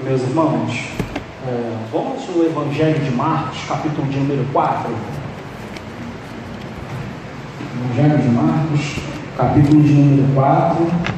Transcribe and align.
Meus 0.00 0.22
irmãos, 0.22 0.88
é, 1.46 1.76
vamos 1.92 2.26
no 2.28 2.44
Evangelho 2.44 2.98
de 2.98 3.10
Marcos, 3.10 3.58
capítulo 3.68 4.08
de 4.08 4.18
número 4.18 4.44
4. 4.52 4.90
Evangelho 7.84 8.18
de 8.18 8.28
Marcos, 8.30 8.96
capítulo 9.36 9.82
de 9.82 9.92
número 9.92 10.34
4. 10.34 11.12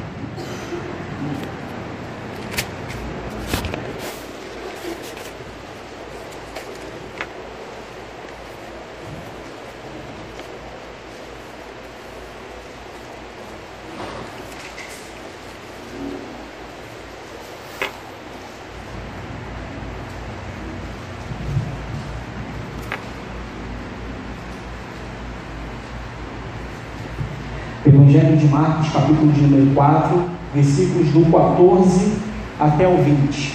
Evangelho 27.87 28.35
de 28.35 28.44
Marcos, 28.55 28.87
capítulo 28.93 29.33
de 29.33 29.41
número 29.41 29.75
4, 29.75 30.29
versículos 30.53 31.09
do 31.09 31.29
14 31.29 32.13
até 32.57 32.87
o 32.87 32.95
20, 33.03 33.53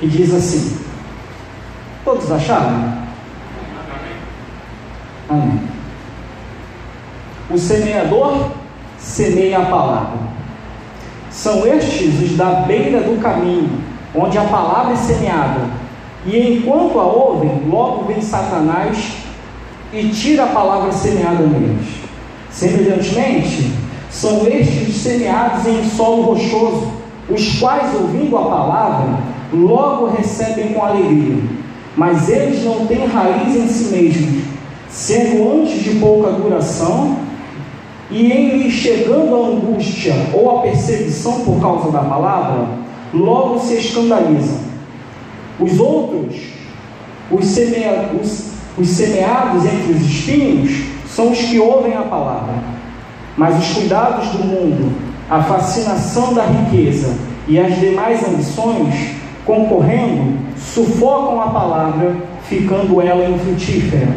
que 0.00 0.08
diz 0.08 0.34
assim: 0.34 0.78
Todos 2.04 2.32
acharam? 2.32 2.92
Amém. 5.28 5.60
O 7.48 7.56
semeador 7.56 8.50
semeia 8.98 9.58
a 9.58 9.66
palavra. 9.66 10.18
São 11.30 11.64
estes 11.68 12.20
os 12.20 12.36
da 12.36 12.62
beira 12.62 13.02
do 13.02 13.22
caminho, 13.22 13.80
onde 14.12 14.36
a 14.38 14.44
palavra 14.44 14.94
é 14.94 14.96
semeada. 14.96 15.60
E 16.24 16.36
enquanto 16.36 16.98
a 16.98 17.04
ouvem, 17.04 17.62
logo 17.68 18.06
vem 18.06 18.20
Satanás 18.20 19.18
e 19.92 20.08
tira 20.08 20.44
a 20.44 20.48
palavra 20.48 20.90
semeada 20.90 21.46
neles. 21.46 22.05
Semelhantemente, 22.56 23.70
são 24.10 24.46
estes 24.46 24.96
semeados 24.96 25.66
em 25.66 25.84
solo 25.90 26.22
rochoso, 26.22 26.90
os 27.28 27.58
quais, 27.58 27.94
ouvindo 27.94 28.34
a 28.38 28.44
palavra, 28.46 29.18
logo 29.52 30.06
recebem 30.06 30.72
com 30.72 30.82
alegria, 30.82 31.36
mas 31.94 32.30
eles 32.30 32.64
não 32.64 32.86
têm 32.86 33.04
raiz 33.04 33.54
em 33.54 33.68
si 33.68 33.94
mesmos, 33.94 34.44
sendo 34.88 35.52
antes 35.52 35.84
de 35.84 35.96
pouca 35.96 36.30
duração, 36.32 37.18
e 38.10 38.32
em 38.32 38.56
lhes 38.56 38.72
chegando 38.72 39.36
a 39.36 39.48
angústia 39.48 40.14
ou 40.32 40.58
a 40.58 40.62
perseguição 40.62 41.40
por 41.40 41.60
causa 41.60 41.90
da 41.90 42.04
palavra, 42.04 42.68
logo 43.12 43.58
se 43.58 43.74
escandalizam. 43.74 44.60
Os 45.60 45.78
outros, 45.78 46.36
os, 47.30 47.44
semea, 47.44 48.12
os, 48.18 48.46
os 48.78 48.88
semeados 48.88 49.62
entre 49.66 49.92
os 49.92 50.00
espinhos, 50.00 50.95
são 51.16 51.30
os 51.30 51.38
que 51.38 51.58
ouvem 51.58 51.96
a 51.96 52.02
palavra, 52.02 52.52
mas 53.38 53.58
os 53.58 53.72
cuidados 53.72 54.28
do 54.28 54.44
mundo, 54.44 54.92
a 55.30 55.42
fascinação 55.42 56.34
da 56.34 56.44
riqueza 56.44 57.16
e 57.48 57.58
as 57.58 57.74
demais 57.80 58.22
ambições, 58.28 59.12
concorrendo, 59.46 60.38
sufocam 60.58 61.40
a 61.40 61.46
palavra, 61.46 62.14
ficando 62.46 63.00
ela 63.00 63.30
infrutífera. 63.30 64.14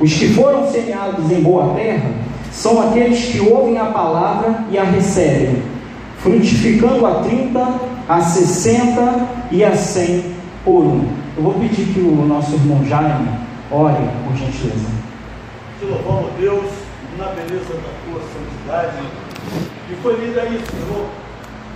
Os 0.00 0.14
que 0.14 0.32
foram 0.32 0.66
semeados 0.70 1.30
em 1.30 1.42
boa 1.42 1.74
terra 1.74 2.12
são 2.50 2.80
aqueles 2.88 3.26
que 3.26 3.40
ouvem 3.40 3.76
a 3.76 3.86
palavra 3.86 4.64
e 4.70 4.78
a 4.78 4.84
recebem, 4.84 5.62
frutificando 6.18 7.04
a 7.04 7.16
30, 7.16 7.74
a 8.08 8.20
60 8.22 9.26
e 9.50 9.62
a 9.62 9.76
100 9.76 10.24
por 10.64 10.82
um. 10.82 11.04
Eu 11.36 11.42
vou 11.42 11.52
pedir 11.52 11.92
que 11.92 12.00
o 12.00 12.26
nosso 12.26 12.54
irmão 12.54 12.82
Jaime 12.86 13.28
ore, 13.70 14.02
por 14.26 14.34
gentileza. 14.34 14.96
Te 15.78 15.84
louvamos, 15.84 16.32
Deus, 16.40 16.72
na 17.18 17.36
beleza 17.36 17.74
da 17.76 17.92
tua 18.08 18.20
santidade. 18.32 18.96
E 19.92 19.94
foi 20.00 20.16
lida 20.16 20.40
aí, 20.40 20.56
Senhor, 20.56 21.04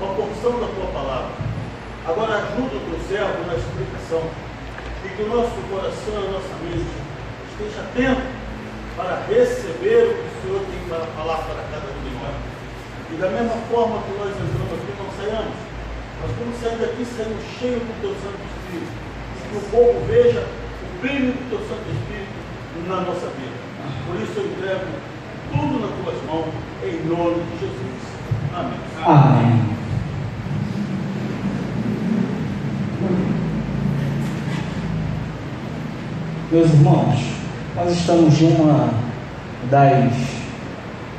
uma 0.00 0.14
porção 0.14 0.56
da 0.56 0.72
tua 0.72 0.88
palavra. 0.88 1.32
Agora 2.08 2.40
ajuda 2.40 2.76
o 2.76 2.80
teu 2.80 2.98
servo 3.06 3.44
na 3.44 3.60
explicação. 3.60 4.24
E 5.04 5.08
que 5.10 5.22
o 5.22 5.28
nosso 5.28 5.52
coração 5.68 6.16
e 6.16 6.16
a 6.16 6.30
nossa 6.32 6.54
mente 6.64 6.96
esteja 7.52 7.80
atento 7.84 8.24
para 8.96 9.20
receber 9.28 10.08
o 10.08 10.14
que 10.16 10.28
o 10.32 10.40
Senhor 10.48 10.60
tem 10.64 10.80
para 10.88 11.04
falar 11.12 11.44
para 11.44 11.60
cada 11.68 11.92
um 11.92 12.00
de 12.00 12.10
nós. 12.16 12.36
E 13.12 13.14
da 13.20 13.28
mesma 13.28 13.56
forma 13.68 14.00
que 14.00 14.16
nós 14.16 14.32
entramos 14.32 14.80
aqui, 14.80 14.96
não 14.96 15.12
saiamos. 15.12 15.60
Nós 16.24 16.30
vamos 16.40 16.56
sair 16.56 16.80
daqui 16.80 17.04
saindo 17.04 17.36
cheio 17.60 17.80
do 17.84 18.00
teu 18.00 18.16
Santo 18.16 18.40
Espírito. 18.48 18.96
E 18.96 19.40
que 19.44 19.56
o 19.60 19.64
povo 19.68 20.00
veja 20.08 20.40
o 20.40 21.00
brilho 21.04 21.36
do 21.36 21.50
teu 21.52 21.60
Santo 21.68 21.84
Espírito 21.84 22.40
na 22.88 23.02
nossa 23.02 23.28
vida. 23.36 23.49
Por 24.10 24.20
isso 24.20 24.32
eu 24.38 24.46
entrego 24.46 24.86
tudo 25.52 25.80
nas 25.80 25.90
tuas 26.02 26.24
mãos, 26.26 26.52
em 26.82 27.08
nome 27.08 27.44
de 27.44 27.60
Jesus. 27.60 28.00
Amém. 28.52 28.72
Amém. 29.06 29.60
Meus 36.50 36.70
irmãos, 36.70 37.20
nós 37.76 37.92
estamos 37.92 38.42
em 38.42 38.56
uma 38.56 38.90
das 39.70 40.12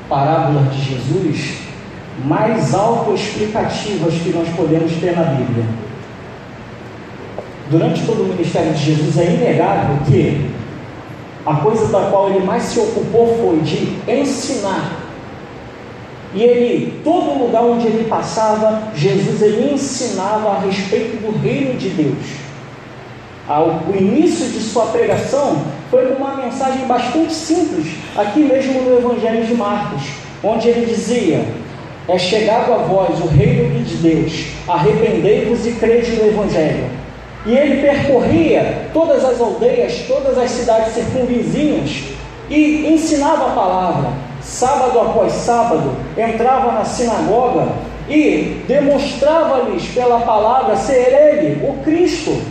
parábolas 0.09 0.75
de 0.75 0.84
Jesus 0.84 1.59
mais 2.25 2.74
autoexplicativas 2.74 4.16
que 4.16 4.30
nós 4.31 4.50
podemos 4.50 4.91
ter 5.00 5.16
na 5.16 5.24
Bíblia. 5.24 5.66
Durante 7.69 8.06
todo 8.06 8.24
o 8.24 8.28
ministério 8.28 8.74
de 8.74 8.84
Jesus 8.84 9.18
é 9.18 9.34
inegável 9.34 9.97
que 10.06 10.51
a 11.46 11.56
coisa 11.56 11.88
da 11.88 12.09
qual 12.09 12.29
ele 12.29 12.46
mais 12.46 12.63
se 12.63 12.79
ocupou 12.79 13.38
foi 13.41 13.59
de 13.59 13.97
ensinar. 14.07 15.02
E 16.34 16.44
ele, 16.44 17.02
todo 17.03 17.38
lugar 17.38 17.63
onde 17.63 17.88
ele 17.88 18.07
passava, 18.07 18.84
Jesus 18.96 19.41
ele 19.41 19.74
ensinava 19.74 20.51
a 20.51 20.59
respeito 20.59 21.18
do 21.18 21.38
reino 21.41 21.78
de 21.78 21.90
Deus. 21.90 22.41
O 23.50 23.97
início 23.97 24.47
de 24.47 24.62
sua 24.62 24.85
pregação 24.88 25.62
foi 25.90 26.06
com 26.07 26.24
uma 26.24 26.38
mensagem 26.38 26.85
bastante 26.88 27.34
simples, 27.34 27.96
aqui 28.16 28.40
mesmo 28.40 28.81
no 28.81 28.97
Evangelho 28.97 29.46
de 29.46 29.53
Marcos, 29.56 30.03
onde 30.41 30.69
ele 30.69 30.85
dizia: 30.85 31.44
É 32.07 32.18
chegado 32.18 32.72
a 32.72 32.78
vós 32.78 33.19
o 33.19 33.28
reino 33.28 33.84
de 33.84 33.96
Deus, 33.96 34.46
arrependei-vos 34.69 35.68
e 35.68 35.72
crede 35.74 36.12
no 36.12 36.28
Evangelho. 36.28 37.00
E 37.46 37.57
ele 37.57 37.81
percorria 37.81 38.90
todas 38.94 39.25
as 39.25 39.41
aldeias, 39.41 40.06
todas 40.07 40.38
as 40.38 40.52
cidades 40.52 40.94
circunvizinhas 40.94 42.03
e 42.50 42.88
ensinava 42.94 43.47
a 43.47 43.56
palavra. 43.56 44.09
Sábado 44.41 45.00
após 45.00 45.34
sábado, 45.34 45.96
entrava 46.18 46.72
na 46.74 46.85
sinagoga 46.85 47.69
e 48.09 48.63
demonstrava-lhes 48.68 49.88
pela 49.88 50.19
palavra 50.19 50.75
ser 50.75 51.13
ele, 51.13 51.66
o 51.66 51.81
Cristo. 51.84 52.41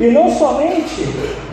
E 0.00 0.06
não 0.06 0.30
somente 0.30 1.06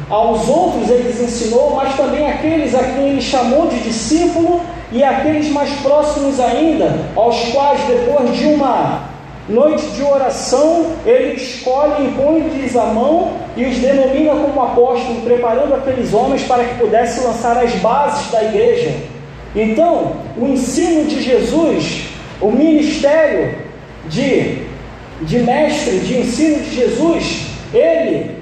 aos 0.09 0.47
outros 0.47 0.89
ele 0.89 1.09
ensinou, 1.09 1.75
mas 1.75 1.95
também 1.95 2.29
aqueles 2.29 2.75
a 2.75 2.83
quem 2.83 3.09
ele 3.09 3.21
chamou 3.21 3.67
de 3.67 3.79
discípulo 3.79 4.61
e 4.91 5.03
aqueles 5.03 5.49
mais 5.49 5.71
próximos 5.81 6.39
ainda, 6.39 6.99
aos 7.15 7.39
quais 7.51 7.81
depois 7.87 8.37
de 8.37 8.45
uma 8.45 9.14
Noite 9.47 9.85
de 9.91 10.01
oração, 10.01 10.87
ele 11.05 11.35
escolhe 11.35 12.07
e 12.07 12.11
põe-lhes 12.13 12.75
a 12.75 12.85
mão 12.85 13.33
e 13.55 13.63
os 13.65 13.77
denomina 13.77 14.31
como 14.31 14.59
apóstolos, 14.59 15.23
preparando 15.23 15.75
aqueles 15.75 16.11
homens 16.15 16.41
para 16.43 16.63
que 16.63 16.79
pudessem 16.79 17.23
lançar 17.23 17.55
as 17.57 17.71
bases 17.75 18.31
da 18.31 18.43
igreja. 18.43 18.95
Então, 19.55 20.13
o 20.35 20.47
ensino 20.47 21.05
de 21.05 21.21
Jesus, 21.21 22.05
o 22.41 22.49
ministério 22.51 23.53
de, 24.09 24.63
de 25.21 25.37
mestre, 25.39 25.99
de 25.99 26.21
ensino 26.21 26.63
de 26.63 26.75
Jesus, 26.75 27.45
ele 27.71 28.37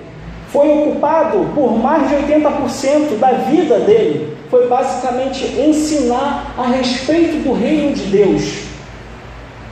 foi 0.54 0.70
ocupado 0.70 1.50
por 1.54 1.78
mais 1.78 2.08
de 2.08 2.16
80% 2.16 3.20
da 3.20 3.32
vida 3.32 3.80
dele. 3.80 4.38
Foi 4.50 4.68
basicamente 4.70 5.44
ensinar 5.60 6.54
a 6.58 6.68
respeito 6.68 7.44
do 7.44 7.52
reino 7.52 7.94
de 7.94 8.04
Deus. 8.04 8.73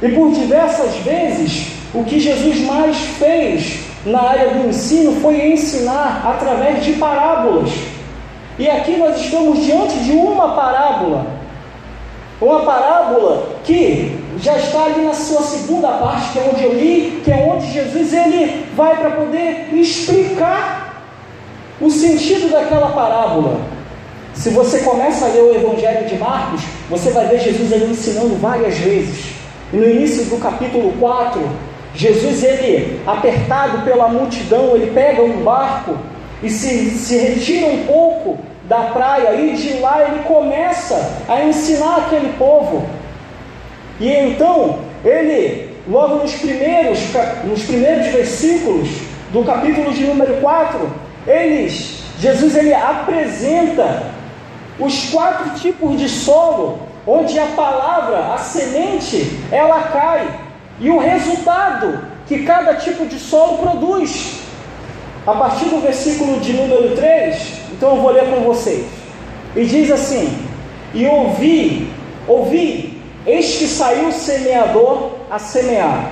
E 0.01 0.09
por 0.09 0.31
diversas 0.31 0.95
vezes, 0.97 1.73
o 1.93 2.03
que 2.03 2.19
Jesus 2.19 2.61
mais 2.61 2.97
fez 2.97 3.81
na 4.05 4.21
área 4.21 4.49
do 4.49 4.69
ensino 4.69 5.21
foi 5.21 5.51
ensinar 5.51 6.23
através 6.25 6.83
de 6.83 6.93
parábolas. 6.93 7.69
E 8.57 8.67
aqui 8.67 8.97
nós 8.97 9.19
estamos 9.19 9.63
diante 9.63 9.99
de 9.99 10.11
uma 10.11 10.55
parábola. 10.55 11.25
Uma 12.41 12.61
parábola 12.61 13.57
que 13.63 14.19
já 14.39 14.57
está 14.57 14.85
ali 14.85 15.05
na 15.05 15.13
sua 15.13 15.41
segunda 15.43 15.89
parte, 15.89 16.31
que 16.31 16.39
é 16.39 16.51
onde 16.51 16.63
eu 16.63 16.73
li, 16.73 17.21
que 17.23 17.31
é 17.31 17.35
onde 17.35 17.71
Jesus 17.71 18.11
ele 18.11 18.65
vai 18.75 18.97
para 18.97 19.11
poder 19.11 19.69
explicar 19.73 21.05
o 21.79 21.91
sentido 21.91 22.51
daquela 22.51 22.89
parábola. 22.89 23.59
Se 24.33 24.49
você 24.49 24.79
começa 24.79 25.25
a 25.25 25.27
ler 25.27 25.43
o 25.43 25.55
Evangelho 25.55 26.07
de 26.07 26.15
Marcos, 26.15 26.61
você 26.89 27.11
vai 27.11 27.27
ver 27.27 27.39
Jesus 27.39 27.71
ali 27.71 27.91
ensinando 27.91 28.35
várias 28.37 28.75
vezes. 28.77 29.40
No 29.73 29.87
início 29.87 30.25
do 30.25 30.37
capítulo 30.37 30.93
4, 30.99 31.41
Jesus, 31.93 32.43
ele, 32.43 33.01
apertado 33.05 33.83
pela 33.83 34.07
multidão, 34.07 34.75
ele 34.75 34.91
pega 34.91 35.21
um 35.21 35.43
barco 35.43 35.97
e 36.41 36.49
se, 36.49 36.91
se 36.91 37.17
retira 37.17 37.67
um 37.67 37.85
pouco 37.85 38.39
da 38.67 38.83
praia, 38.83 39.35
e 39.35 39.53
de 39.55 39.79
lá 39.79 40.01
ele 40.07 40.23
começa 40.23 41.23
a 41.27 41.43
ensinar 41.43 41.97
aquele 41.97 42.33
povo. 42.37 42.85
E 43.99 44.09
então, 44.09 44.79
ele, 45.03 45.75
logo 45.87 46.15
nos 46.15 46.33
primeiros, 46.35 46.99
nos 47.43 47.63
primeiros 47.63 48.07
versículos 48.07 48.87
do 49.31 49.43
capítulo 49.43 49.91
de 49.93 50.03
número 50.05 50.35
4, 50.35 50.89
eles, 51.27 52.03
Jesus 52.19 52.55
ele 52.55 52.73
apresenta 52.73 54.03
os 54.79 55.09
quatro 55.09 55.59
tipos 55.59 55.99
de 55.99 56.07
solo 56.09 56.79
onde 57.05 57.37
a 57.39 57.47
palavra, 57.47 58.33
a 58.33 58.37
semente, 58.37 59.39
ela 59.51 59.81
cai 59.83 60.27
e 60.79 60.89
o 60.89 60.99
resultado 60.99 62.05
que 62.27 62.43
cada 62.43 62.75
tipo 62.75 63.05
de 63.05 63.19
solo 63.19 63.57
produz. 63.57 64.39
A 65.25 65.33
partir 65.33 65.65
do 65.65 65.79
versículo 65.81 66.39
de 66.39 66.53
número 66.53 66.95
3, 66.95 67.53
então 67.73 67.95
eu 67.95 68.01
vou 68.01 68.11
ler 68.11 68.25
com 68.25 68.41
vocês. 68.41 68.87
E 69.55 69.65
diz 69.65 69.91
assim: 69.91 70.35
E 70.93 71.05
ouvi, 71.05 71.93
ouvi, 72.27 73.01
eis 73.25 73.57
que 73.57 73.67
saiu 73.67 74.07
o 74.07 74.11
semeador 74.11 75.11
a 75.29 75.37
semear. 75.37 76.09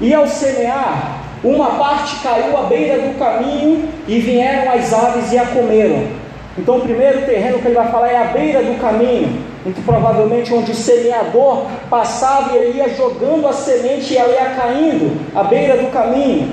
E 0.00 0.14
ao 0.14 0.26
semear, 0.26 1.20
uma 1.44 1.72
parte 1.72 2.16
caiu 2.22 2.56
à 2.56 2.62
beira 2.62 3.02
do 3.02 3.18
caminho 3.18 3.88
e 4.08 4.18
vieram 4.18 4.72
as 4.72 4.92
aves 4.92 5.32
e 5.32 5.38
a 5.38 5.46
comeram. 5.46 6.21
Então, 6.58 6.76
o 6.76 6.80
primeiro 6.80 7.22
terreno 7.22 7.58
que 7.58 7.66
ele 7.66 7.74
vai 7.74 7.90
falar 7.90 8.08
é 8.08 8.18
a 8.18 8.24
beira 8.24 8.62
do 8.62 8.78
caminho, 8.78 9.42
muito 9.64 9.82
provavelmente 9.84 10.52
onde 10.52 10.72
o 10.72 10.74
semeador 10.74 11.66
passava 11.88 12.52
e 12.52 12.58
ele 12.58 12.78
ia 12.78 12.90
jogando 12.90 13.48
a 13.48 13.52
semente 13.52 14.12
e 14.12 14.18
ela 14.18 14.32
ia 14.32 14.50
caindo 14.50 15.18
à 15.34 15.44
beira 15.44 15.78
do 15.78 15.90
caminho. 15.90 16.52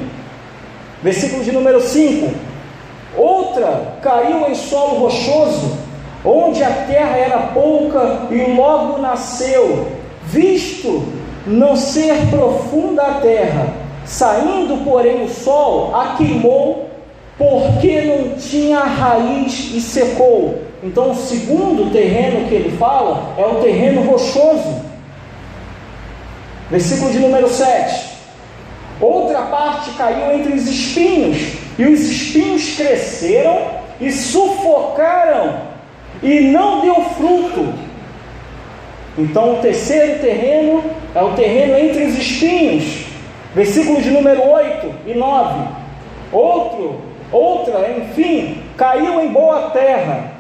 Versículo 1.04 1.44
de 1.44 1.51
número 1.51 1.81
5: 1.81 2.34
Outra 3.18 3.96
caiu 4.01 4.48
em 4.50 4.56
solo 4.56 5.00
rochoso, 5.00 5.78
onde 6.24 6.63
a 6.63 6.69
terra 6.69 7.18
era 7.18 7.38
pouca 7.54 8.28
e 8.31 8.54
logo 8.56 9.02
nasceu, 9.02 9.88
visto 10.24 11.04
não 11.45 11.75
ser 11.75 12.16
profunda 12.30 13.02
a 13.04 13.13
terra. 13.16 13.68
Saindo, 14.06 14.84
porém, 14.84 15.24
o 15.24 15.30
sol 15.30 15.94
a 15.94 16.16
queimou, 16.16 16.88
porque 17.39 18.01
não 18.01 18.36
tinha 18.36 18.81
raiz 18.81 19.71
e 19.74 19.80
secou. 19.80 20.62
Então, 20.83 21.12
o 21.12 21.15
segundo 21.15 21.89
terreno 21.91 22.50
que 22.50 22.53
ele 22.53 22.77
fala 22.77 23.33
é 23.38 23.45
o 23.45 23.62
terreno 23.62 24.01
rochoso. 24.01 24.81
Versículo 26.69 27.12
de 27.12 27.19
número 27.19 27.47
7. 27.47 28.09
Outra 29.00 29.44
parte 29.44 29.91
caiu 29.91 30.33
entre 30.33 30.51
os 30.51 30.68
espinhos, 30.68 31.53
e 31.77 31.86
os 31.86 32.01
espinhos 32.01 32.75
cresceram 32.75 33.80
e 34.01 34.12
sufocaram, 34.12 35.62
e 36.21 36.42
não 36.42 36.81
deu 36.81 36.95
fruto. 37.18 37.74
Então, 39.18 39.53
o 39.53 39.62
terceiro 39.62 40.19
terreno 40.19 40.83
é 41.15 41.24
o 41.24 41.31
terreno 41.31 41.77
entre 41.77 42.03
os 42.03 42.18
espinhos, 42.18 43.06
versículos 43.56 44.03
de 44.03 44.12
número 44.12 44.45
8 44.45 44.94
e 45.07 45.13
9. 45.13 45.68
Outro, 46.31 47.08
outra, 47.31 47.92
enfim, 47.92 48.64
caiu 48.78 49.22
em 49.22 49.30
boa 49.30 49.70
terra 49.72 50.31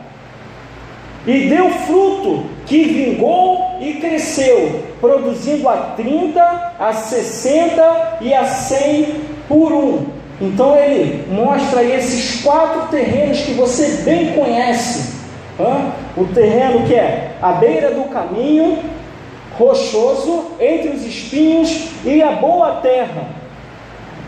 e 1.25 1.49
deu 1.49 1.69
fruto 1.69 2.45
que 2.65 2.83
vingou 2.83 3.77
e 3.81 3.95
cresceu, 3.95 4.83
produzindo 4.99 5.67
a 5.67 5.77
30, 5.95 6.41
a 6.79 6.93
60 6.93 8.17
e 8.21 8.33
a 8.33 8.45
100 8.45 9.15
por 9.47 9.71
um. 9.71 10.05
Então 10.41 10.75
ele 10.75 11.25
mostra 11.31 11.83
esses 11.83 12.41
quatro 12.41 12.87
terrenos 12.89 13.39
que 13.41 13.53
você 13.53 14.03
bem 14.03 14.33
conhece. 14.33 15.19
O 16.15 16.25
terreno 16.33 16.87
que 16.87 16.95
é 16.95 17.33
a 17.41 17.51
beira 17.53 17.91
do 17.91 18.05
caminho, 18.05 18.79
rochoso, 19.57 20.51
entre 20.59 20.89
os 20.89 21.05
espinhos 21.05 21.89
e 22.05 22.23
a 22.23 22.31
boa 22.31 22.77
terra. 22.77 23.38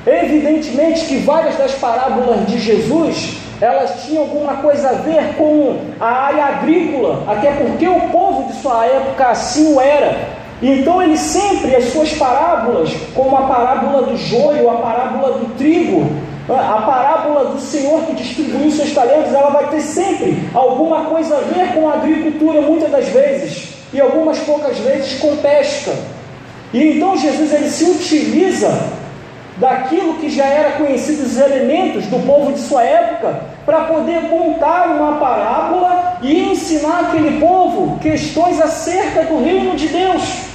Evidentemente 0.06 1.06
que 1.06 1.18
várias 1.18 1.58
das 1.58 1.74
parábolas 1.74 2.48
de 2.48 2.60
Jesus 2.60 3.38
elas 3.62 4.04
tinham 4.04 4.24
alguma 4.24 4.56
coisa 4.56 4.90
a 4.90 4.94
ver 4.94 5.36
com 5.38 5.78
a 6.00 6.08
área 6.08 6.46
agrícola, 6.46 7.24
até 7.28 7.52
porque 7.52 7.88
o 7.88 8.10
povo 8.10 8.52
de 8.52 8.60
sua 8.60 8.88
época 8.88 9.28
assim 9.28 9.76
o 9.76 9.80
era. 9.80 10.42
Então 10.62 11.02
ele 11.02 11.16
sempre, 11.16 11.76
as 11.76 11.86
suas 11.86 12.12
parábolas, 12.14 12.92
como 13.14 13.38
a 13.38 13.44
parábola 13.44 14.04
do 14.04 14.18
joio, 14.18 14.70
a 14.70 14.78
parábola 14.78 15.38
do 15.38 15.58
trigo, 15.58 16.10
a 16.50 16.82
parábola 16.82 17.52
do 17.52 17.60
Senhor 17.60 18.02
que 18.04 18.14
distribuiu 18.14 18.72
seus 18.72 18.92
talentos, 18.94 19.34
ela 19.34 19.52
vai 19.52 19.70
ter 19.70 19.82
sempre 19.82 20.40
alguma 20.54 21.06
coisa 21.06 21.38
a 21.38 21.40
ver 21.42 21.74
com 21.74 21.88
a 21.88 21.94
agricultura, 21.94 22.62
muitas 22.62 22.92
das 22.92 23.08
vezes, 23.10 23.74
e 23.94 24.02
algumas 24.02 24.40
poucas 24.40 24.78
vezes 24.80 25.20
com 25.20 25.38
pesca. 25.38 25.92
E 26.74 26.98
então 26.98 27.16
Jesus 27.16 27.54
ele 27.54 27.70
se 27.70 27.84
utiliza 27.84 28.72
daquilo 29.58 30.16
que 30.16 30.30
já 30.30 30.46
era 30.46 30.72
conhecido 30.78 31.24
os 31.24 31.38
elementos 31.38 32.06
do 32.08 32.26
povo 32.26 32.54
de 32.54 32.60
sua 32.60 32.84
época 32.84 33.42
para 33.66 33.82
poder 33.86 34.30
contar 34.30 34.88
uma 34.88 35.18
parábola 35.18 36.18
e 36.22 36.52
ensinar 36.52 37.02
aquele 37.02 37.40
povo 37.40 38.00
questões 38.00 38.60
acerca 38.62 39.24
do 39.24 39.44
reino 39.44 39.76
de 39.76 39.88
Deus. 39.88 40.52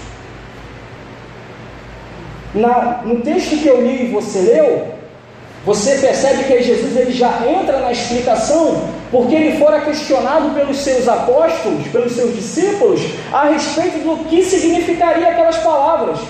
Na, 2.54 3.02
no 3.04 3.20
texto 3.20 3.58
que 3.58 3.66
eu 3.66 3.82
li 3.82 4.06
e 4.06 4.12
você 4.12 4.40
leu, 4.40 4.96
você 5.66 5.96
percebe 5.98 6.44
que 6.44 6.62
Jesus 6.62 6.96
ele 6.96 7.12
já 7.12 7.42
entra 7.44 7.80
na 7.80 7.90
explicação, 7.90 8.84
porque 9.10 9.34
ele 9.34 9.58
fora 9.58 9.80
questionado 9.80 10.54
pelos 10.54 10.78
seus 10.78 11.08
apóstolos, 11.08 11.88
pelos 11.88 12.12
seus 12.12 12.34
discípulos, 12.34 13.00
a 13.32 13.46
respeito 13.46 13.98
do 13.98 14.24
que 14.28 14.42
significaria 14.44 15.28
aquelas 15.28 15.56
palavras. 15.58 16.20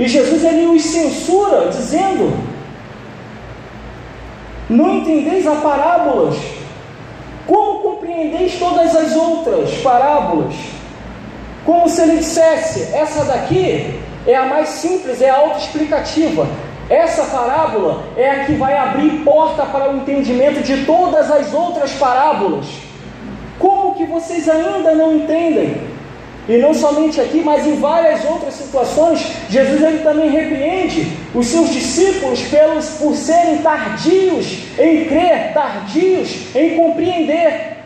E 0.00 0.08
Jesus 0.08 0.42
ele 0.42 0.64
os 0.64 0.82
censura, 0.82 1.68
dizendo: 1.68 2.32
Não 4.66 4.96
entendeis 4.96 5.46
a 5.46 5.56
parábolas? 5.56 6.38
Como 7.46 7.80
compreendeis 7.80 8.58
todas 8.58 8.96
as 8.96 9.14
outras 9.14 9.74
parábolas? 9.82 10.54
Como 11.66 11.86
se 11.86 12.00
ele 12.00 12.16
dissesse: 12.16 12.94
Essa 12.94 13.26
daqui 13.26 14.00
é 14.26 14.34
a 14.34 14.46
mais 14.46 14.70
simples, 14.70 15.20
é 15.20 15.28
a 15.28 15.36
autoexplicativa. 15.36 16.48
Essa 16.88 17.24
parábola 17.24 18.02
é 18.16 18.30
a 18.30 18.44
que 18.46 18.54
vai 18.54 18.78
abrir 18.78 19.22
porta 19.22 19.66
para 19.66 19.92
o 19.92 19.98
entendimento 19.98 20.62
de 20.62 20.86
todas 20.86 21.30
as 21.30 21.52
outras 21.52 21.92
parábolas. 21.92 22.64
Como 23.58 23.94
que 23.94 24.06
vocês 24.06 24.48
ainda 24.48 24.94
não 24.94 25.14
entendem? 25.14 25.89
E 26.48 26.56
não 26.56 26.74
somente 26.74 27.20
aqui, 27.20 27.42
mas 27.44 27.66
em 27.66 27.76
várias 27.76 28.24
outras 28.24 28.54
situações, 28.54 29.24
Jesus 29.48 29.82
ele 29.82 29.98
também 29.98 30.30
repreende 30.30 31.12
os 31.34 31.46
seus 31.46 31.70
discípulos 31.70 32.40
pelos 32.42 32.88
por 32.90 33.14
serem 33.14 33.58
tardios 33.58 34.46
em 34.78 35.04
crer, 35.04 35.52
tardios 35.52 36.54
em 36.54 36.76
compreender. 36.76 37.78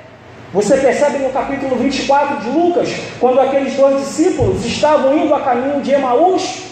Você 0.53 0.77
percebe 0.77 1.19
no 1.19 1.31
capítulo 1.31 1.75
24 1.77 2.37
de 2.37 2.51
Lucas, 2.57 2.89
quando 3.19 3.41
aqueles 3.41 3.75
dois 3.75 3.99
discípulos 3.99 4.65
estavam 4.65 5.19
indo 5.19 5.35
a 5.35 5.41
caminho 5.41 5.83
de 5.83 5.91
Emaús, 5.91 6.63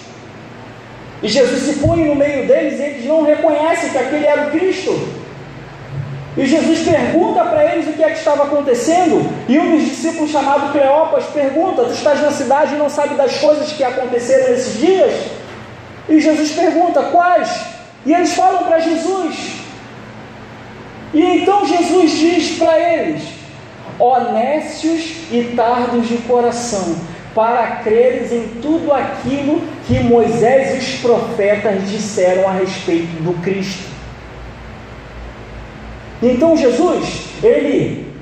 e 1.23 1.29
Jesus 1.29 1.63
se 1.63 1.75
põe 1.81 2.05
no 2.05 2.15
meio 2.15 2.47
deles 2.47 2.79
e 2.79 2.83
eles 2.83 3.07
não 3.07 3.23
reconhecem 3.23 3.91
que 3.91 3.99
aquele 3.99 4.27
era 4.27 4.49
o 4.49 4.51
Cristo. 4.51 5.22
E 6.37 6.47
Jesus 6.47 6.81
pergunta 6.81 7.45
para 7.45 7.73
eles 7.73 7.89
o 7.89 7.93
que 7.93 8.03
é 8.03 8.11
que 8.11 8.19
estava 8.19 8.45
acontecendo, 8.45 9.31
e 9.49 9.59
um 9.59 9.77
dos 9.77 9.85
discípulos 9.85 10.31
chamado 10.31 10.73
Cleopas 10.73 11.27
pergunta: 11.27 11.85
Tu 11.85 11.93
estás 11.93 12.23
na 12.23 12.31
cidade 12.31 12.75
e 12.75 12.79
não 12.79 12.89
sabe 12.89 13.15
das 13.17 13.37
coisas 13.37 13.73
que 13.73 13.85
aconteceram 13.85 14.51
nesses 14.51 14.79
dias? 14.79 15.13
E 16.09 16.19
Jesus 16.19 16.53
pergunta: 16.53 17.03
Quais? 17.03 17.51
E 18.07 18.15
eles 18.15 18.33
falam 18.33 18.65
para 18.65 18.79
Jesus. 18.79 19.63
E 21.13 21.21
então 21.21 21.67
Jesus 21.67 22.11
diz 22.13 22.59
para 22.59 22.79
eles: 22.79 23.23
honestos 23.99 25.17
e 25.31 25.53
tardos 25.55 26.09
de 26.09 26.17
coração, 26.19 26.97
para 27.35 27.83
creres 27.85 28.33
em 28.33 28.49
tudo 28.63 28.91
aquilo 28.91 29.63
que 29.87 30.01
Moisés 30.01 30.75
e 30.75 30.79
os 30.79 31.01
profetas 31.01 31.91
disseram 31.91 32.49
a 32.49 32.53
respeito 32.53 33.23
do 33.23 33.35
Cristo. 33.43 33.92
Então 36.23 36.57
Jesus, 36.57 37.27
ele 37.43 38.13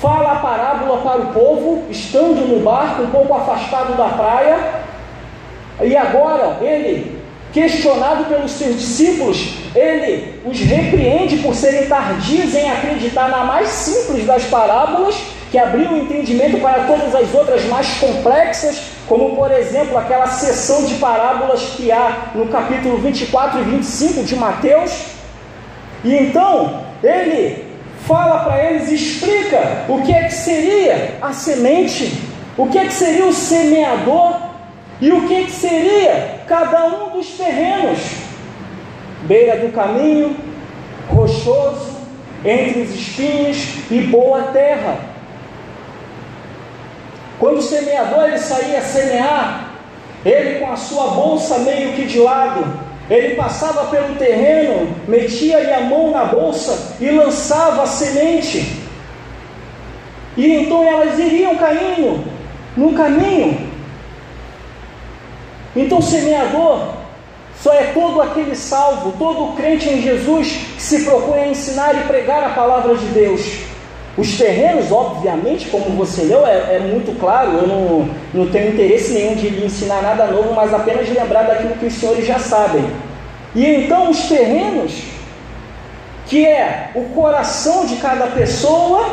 fala 0.00 0.32
a 0.32 0.36
parábola 0.36 0.98
para 0.98 1.20
o 1.22 1.26
povo, 1.32 1.84
estando 1.90 2.46
no 2.46 2.60
barco, 2.60 3.02
um 3.02 3.10
pouco 3.10 3.34
afastado 3.34 3.96
da 3.96 4.08
praia, 4.10 4.86
e 5.82 5.96
agora 5.96 6.58
ele 6.62 7.16
questionado 7.52 8.26
pelos 8.26 8.52
seus 8.52 8.76
discípulos, 8.76 9.54
ele 9.74 10.40
os 10.44 10.60
repreende 10.60 11.38
por 11.38 11.54
serem 11.54 11.86
tardios 11.88 12.54
em 12.54 12.70
acreditar 12.70 13.28
na 13.28 13.44
mais 13.44 13.68
simples 13.68 14.26
das 14.26 14.44
parábolas, 14.44 15.16
que 15.50 15.58
abriu 15.58 15.90
o 15.90 15.96
entendimento 15.96 16.60
para 16.60 16.84
todas 16.84 17.14
as 17.14 17.32
outras 17.34 17.64
mais 17.64 17.88
complexas, 17.98 18.82
como 19.08 19.34
por 19.34 19.50
exemplo 19.50 19.96
aquela 19.96 20.26
seção 20.26 20.84
de 20.84 20.94
parábolas 20.96 21.62
que 21.76 21.90
há 21.90 22.30
no 22.34 22.46
capítulo 22.48 22.98
24 22.98 23.60
e 23.60 23.64
25 23.64 24.22
de 24.22 24.36
Mateus. 24.36 24.92
E 26.04 26.14
então 26.14 26.85
ele 27.02 27.64
fala 28.06 28.44
para 28.44 28.64
eles, 28.64 28.90
explica 28.90 29.84
o 29.88 30.02
que 30.02 30.12
é 30.12 30.24
que 30.24 30.34
seria 30.34 31.18
a 31.20 31.32
semente, 31.32 32.22
o 32.56 32.66
que 32.68 32.78
é 32.78 32.84
que 32.84 32.92
seria 32.92 33.26
o 33.26 33.32
semeador 33.32 34.36
e 35.00 35.10
o 35.10 35.26
que 35.26 35.34
é 35.34 35.42
que 35.42 35.50
seria 35.50 36.40
cada 36.46 36.86
um 36.86 37.10
dos 37.10 37.26
terrenos, 37.30 37.98
beira 39.22 39.58
do 39.58 39.72
caminho, 39.72 40.36
rochoso, 41.08 41.96
entre 42.44 42.82
os 42.82 42.94
espinhos 42.94 43.90
e 43.90 44.00
boa 44.02 44.42
terra. 44.44 44.98
Quando 47.38 47.58
o 47.58 47.62
semeador 47.62 48.28
ele 48.28 48.38
saía 48.38 48.78
a 48.78 48.82
semear, 48.82 49.70
ele 50.24 50.60
com 50.60 50.72
a 50.72 50.76
sua 50.76 51.08
bolsa 51.08 51.58
meio 51.58 51.92
que 51.92 52.06
de 52.06 52.18
lado, 52.18 52.85
ele 53.08 53.36
passava 53.36 53.84
pelo 53.84 54.16
terreno, 54.16 54.88
metia-lhe 55.06 55.72
a 55.72 55.80
mão 55.80 56.10
na 56.10 56.24
bolsa 56.24 56.96
e 57.00 57.08
lançava 57.10 57.82
a 57.82 57.86
semente. 57.86 58.84
E 60.36 60.52
então 60.52 60.82
elas 60.82 61.18
iriam 61.18 61.56
caindo 61.56 62.24
no 62.76 62.92
caminho. 62.94 63.70
Então 65.74 66.00
semeador 66.02 66.94
só 67.62 67.72
é 67.72 67.84
todo 67.92 68.20
aquele 68.20 68.54
salvo, 68.54 69.12
todo 69.18 69.56
crente 69.56 69.88
em 69.88 70.02
Jesus 70.02 70.48
que 70.74 70.82
se 70.82 71.04
propõe 71.04 71.40
a 71.40 71.48
ensinar 71.48 71.94
e 71.94 72.06
pregar 72.06 72.42
a 72.42 72.50
palavra 72.50 72.96
de 72.96 73.06
Deus. 73.06 73.40
Os 74.16 74.38
terrenos, 74.38 74.90
obviamente, 74.90 75.68
como 75.68 75.90
você 75.90 76.22
leu, 76.22 76.46
é, 76.46 76.76
é, 76.76 76.78
muito 76.78 77.18
claro, 77.20 77.52
eu 77.52 77.66
não, 77.66 78.08
não 78.32 78.50
tenho 78.50 78.72
interesse 78.72 79.12
nenhum 79.12 79.34
de 79.34 79.50
lhe 79.50 79.66
ensinar 79.66 80.00
nada 80.00 80.26
novo, 80.28 80.54
mas 80.54 80.72
apenas 80.72 81.08
lembrar 81.08 81.42
daquilo 81.42 81.74
que 81.74 81.86
os 81.86 81.94
senhores 81.94 82.26
já 82.26 82.38
sabem. 82.38 82.84
E 83.54 83.66
então 83.66 84.10
os 84.10 84.20
terrenos, 84.22 85.02
que 86.24 86.46
é 86.46 86.92
o 86.94 87.04
coração 87.14 87.84
de 87.84 87.96
cada 87.96 88.28
pessoa, 88.28 89.06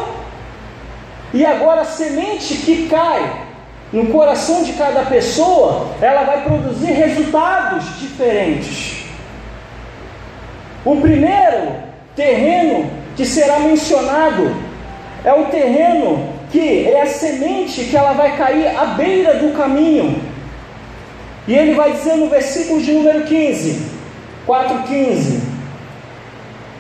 e 1.34 1.46
agora 1.46 1.82
a 1.82 1.86
semente 1.86 2.56
que 2.56 2.88
cai 2.88 3.48
no 3.92 4.08
coração 4.08 4.64
de 4.64 4.72
cada 4.74 5.02
pessoa, 5.02 5.88
ela 6.02 6.24
vai 6.24 6.44
produzir 6.44 6.94
resultados 6.94 8.00
diferentes. 8.00 9.06
O 10.86 10.96
primeiro 10.96 11.74
terreno 12.16 12.90
que 13.16 13.26
será 13.26 13.60
mencionado 13.60 14.73
é 15.24 15.34
o 15.34 15.46
terreno 15.46 16.30
que 16.52 16.88
é 16.88 17.02
a 17.02 17.08
semente 17.08 17.86
que 17.86 17.96
ela 17.96 18.14
vai 18.14 18.38
cair 18.38 18.68
à 18.78 18.86
beira 18.86 19.36
do 19.36 19.58
caminho. 19.58 20.22
E 21.48 21.54
ele 21.54 21.74
vai 21.74 21.92
dizer 21.92 22.16
no 22.16 22.30
versículo 22.30 22.82
de 22.82 22.92
número 22.92 23.24
15, 23.24 23.92
4,15: 24.48 25.40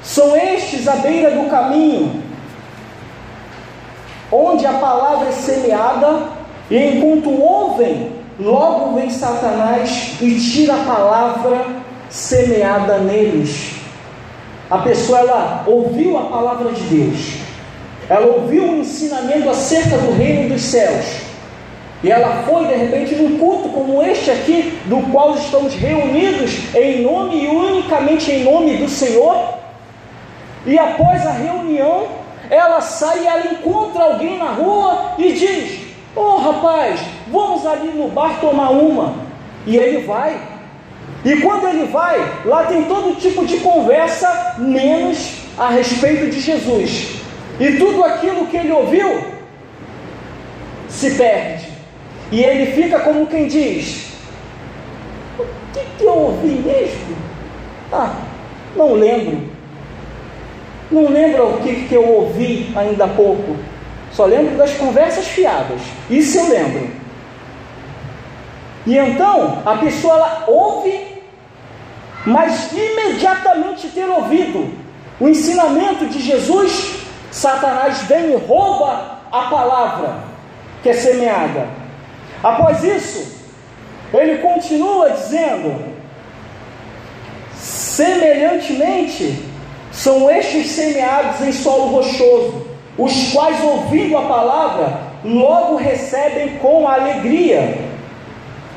São 0.02 0.36
estes 0.36 0.88
à 0.88 0.98
beira 0.98 1.32
do 1.32 1.50
caminho, 1.50 2.24
onde 4.32 4.66
a 4.66 4.74
palavra 4.74 5.30
é 5.30 5.32
semeada 5.32 6.44
e 6.70 6.78
enquanto 6.78 7.30
ouvem, 7.30 8.12
logo 8.40 8.96
vem 8.96 9.10
Satanás 9.10 10.16
e 10.22 10.40
tira 10.40 10.76
a 10.76 10.84
palavra 10.86 11.66
semeada 12.10 13.00
neles. 13.00 13.74
A 14.70 14.78
pessoa 14.78 15.20
ela 15.20 15.64
ouviu 15.68 16.18
a 16.18 16.24
palavra 16.24 16.72
de 16.72 16.82
Deus, 16.84 17.43
ela 18.14 18.28
ouviu 18.28 18.64
o 18.66 18.76
ensinamento 18.78 19.50
acerca 19.50 19.98
do 19.98 20.14
reino 20.14 20.50
dos 20.50 20.62
céus, 20.62 21.04
e 22.04 22.12
ela 22.12 22.44
foi 22.44 22.68
de 22.68 22.76
repente 22.76 23.16
num 23.16 23.40
culto 23.40 23.70
como 23.70 24.04
este 24.04 24.30
aqui, 24.30 24.78
do 24.86 24.98
qual 25.12 25.34
estamos 25.34 25.74
reunidos 25.74 26.76
em 26.76 27.02
nome 27.02 27.44
e 27.44 27.48
unicamente 27.48 28.32
em 28.32 28.44
nome 28.44 28.78
do 28.78 28.88
Senhor, 28.88 29.56
e 30.64 30.78
após 30.78 31.26
a 31.26 31.32
reunião, 31.32 32.06
ela 32.52 32.82
sai 32.82 33.24
e 33.24 33.26
ela 33.26 33.52
encontra 33.52 34.04
alguém 34.04 34.38
na 34.38 34.52
rua 34.52 35.16
e 35.18 35.34
diz: 35.34 35.80
Ô 36.16 36.22
oh, 36.22 36.38
rapaz, 36.38 37.00
vamos 37.32 37.66
ali 37.66 37.88
no 37.88 38.10
bar 38.10 38.40
tomar 38.40 38.70
uma. 38.70 39.16
E 39.66 39.76
ele 39.76 40.06
vai. 40.06 40.40
E 41.26 41.38
quando 41.38 41.68
ele 41.68 41.86
vai, 41.86 42.20
lá 42.46 42.66
tem 42.66 42.84
todo 42.84 43.20
tipo 43.20 43.44
de 43.44 43.58
conversa, 43.58 44.58
menos 44.60 45.32
a 45.58 45.70
respeito 45.70 46.30
de 46.30 46.40
Jesus. 46.40 47.23
E 47.60 47.78
tudo 47.78 48.04
aquilo 48.04 48.48
que 48.48 48.58
ele 48.58 48.72
ouviu 48.72 49.24
se 50.90 51.12
perde. 51.12 51.68
E 52.32 52.44
ele 52.44 52.72
fica 52.72 53.00
como 53.00 53.28
quem 53.28 53.48
diz: 53.48 54.14
O 55.38 55.46
que, 55.74 55.86
que 55.98 56.04
eu 56.04 56.14
ouvi 56.14 56.50
mesmo? 56.50 57.16
Ah, 57.92 58.16
não 58.76 58.94
lembro. 58.94 59.52
Não 60.92 61.10
lembro 61.10 61.56
o 61.56 61.62
que, 61.62 61.88
que 61.88 61.94
eu 61.94 62.08
ouvi 62.08 62.72
ainda 62.76 63.06
há 63.06 63.08
pouco. 63.08 63.56
Só 64.12 64.26
lembro 64.26 64.56
das 64.58 64.74
conversas 64.74 65.28
fiadas. 65.28 65.82
Isso 66.10 66.38
eu 66.38 66.50
lembro. 66.50 66.90
E 68.86 68.98
então 68.98 69.62
a 69.66 69.78
pessoa 69.78 70.16
ela 70.16 70.44
ouve, 70.48 71.22
mas 72.26 72.72
imediatamente 72.72 73.88
ter 73.90 74.08
ouvido 74.10 74.72
o 75.20 75.28
ensinamento 75.28 76.06
de 76.08 76.20
Jesus, 76.20 77.03
Satanás 77.34 78.04
vem 78.04 78.32
e 78.32 78.36
rouba 78.36 79.18
a 79.32 79.42
palavra 79.50 80.18
que 80.84 80.90
é 80.90 80.94
semeada. 80.94 81.68
Após 82.44 82.84
isso, 82.84 83.42
ele 84.14 84.38
continua 84.38 85.10
dizendo: 85.10 85.84
semelhantemente, 87.56 89.44
são 89.92 90.30
estes 90.30 90.68
semeados 90.68 91.42
em 91.42 91.52
solo 91.52 91.88
rochoso 91.88 92.68
os 92.96 93.32
quais, 93.34 93.64
ouvindo 93.64 94.16
a 94.16 94.22
palavra, 94.22 95.00
logo 95.26 95.78
recebem 95.78 96.60
com 96.60 96.88
alegria, 96.88 97.80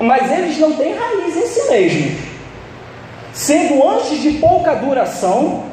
mas 0.01 0.33
eles 0.33 0.59
não 0.59 0.73
têm 0.73 0.95
raiz 0.95 1.37
em 1.37 1.47
si 1.47 1.71
mesmos, 1.71 2.19
sendo 3.35 3.87
antes 3.87 4.23
de 4.23 4.31
pouca 4.39 4.75
duração, 4.77 5.66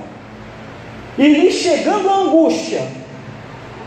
e 1.17 1.27
lhe 1.27 1.51
chegando 1.51 2.09
a 2.09 2.17
angústia, 2.17 2.81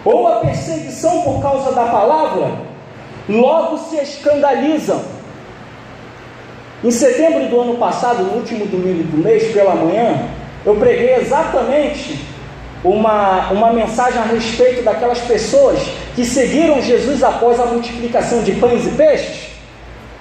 ou 0.04 0.28
a 0.28 0.37
perseguição 0.40 1.23
por 1.23 1.42
causa 1.42 1.73
da 1.73 1.87
palavra, 1.87 2.52
logo 3.28 3.78
se 3.78 3.97
escandalizam. 3.97 5.02
Em 6.85 6.90
setembro 6.90 7.49
do 7.49 7.61
ano 7.61 7.76
passado, 7.76 8.23
no 8.23 8.35
último 8.35 8.66
domingo 8.66 9.02
do 9.04 9.16
mês, 9.16 9.52
pela 9.52 9.75
manhã, 9.75 10.28
eu 10.64 10.76
preguei 10.76 11.16
exatamente 11.16 12.25
uma, 12.85 13.50
uma 13.50 13.73
mensagem 13.73 14.21
a 14.21 14.25
respeito 14.25 14.85
daquelas 14.85 15.18
pessoas 15.21 15.80
que 16.14 16.25
seguiram 16.25 16.80
Jesus 16.80 17.23
após 17.25 17.59
a 17.59 17.66
multiplicação 17.66 18.42
de 18.42 18.52
pães 18.52 18.87
e 18.87 18.90
peixes. 18.90 19.50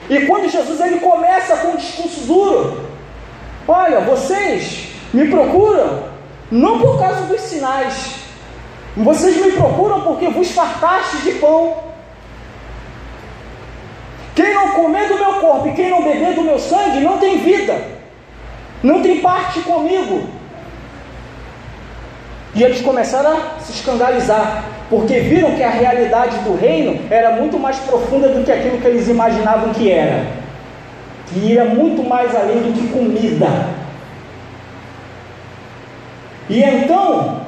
E 0.10 0.22
quando 0.26 0.50
Jesus 0.50 0.80
ele 0.82 1.00
começa 1.00 1.58
com 1.58 1.70
um 1.70 1.76
discurso 1.76 2.22
duro, 2.22 2.86
olha, 3.68 4.02
vocês 4.02 4.88
me 5.14 5.30
procuram 5.30 6.15
não 6.52 6.80
por 6.80 7.00
causa 7.00 7.22
dos 7.22 7.42
sinais, 7.42 8.16
vocês 8.96 9.44
me 9.44 9.52
procuram 9.52 10.02
porque 10.02 10.30
vos 10.30 10.52
fartastes 10.52 11.24
de 11.24 11.32
pão. 11.34 11.76
Quem 14.34 14.54
não 14.54 14.70
comer 14.70 15.08
do 15.08 15.16
meu 15.16 15.34
corpo 15.36 15.68
e 15.68 15.74
quem 15.74 15.90
não 15.90 16.04
beber 16.04 16.34
do 16.34 16.42
meu 16.42 16.60
sangue 16.60 17.00
não 17.00 17.18
tem 17.18 17.38
vida, 17.40 17.82
não 18.84 19.02
tem 19.02 19.20
parte 19.20 19.62
comigo. 19.62 20.30
E 22.54 22.64
eles 22.64 22.82
começaram 22.82 23.32
a 23.32 23.60
se 23.60 23.74
escandalizar, 23.74 24.64
porque 24.90 25.20
viram 25.20 25.56
que 25.56 25.64
a 25.64 25.70
realidade 25.70 26.38
do 26.40 26.56
reino 26.56 27.02
era 27.10 27.32
muito 27.32 27.60
mais 27.60 27.78
profunda 27.80 28.30
do 28.30 28.46
que 28.46 28.52
aquilo 28.52 28.80
que 28.80 28.88
eles 28.88 29.10
imaginavam 29.10 29.74
que 29.74 29.92
era, 29.92 30.26
que 31.28 31.40
ia 31.40 31.66
muito 31.66 32.02
mais 32.02 32.34
além 32.34 32.60
do 32.60 32.74
que 32.74 32.88
comida. 32.94 33.85
E 36.50 36.62
então, 36.62 37.42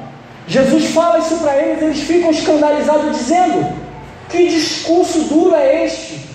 Jesus 0.46 0.86
fala 0.92 1.18
isso 1.18 1.36
para 1.36 1.56
eles, 1.56 1.82
eles 1.82 2.00
ficam 2.00 2.30
escandalizados, 2.30 3.16
dizendo: 3.16 3.72
Que 4.28 4.48
discurso 4.48 5.20
duro 5.24 5.54
é 5.54 5.84
este? 5.84 6.28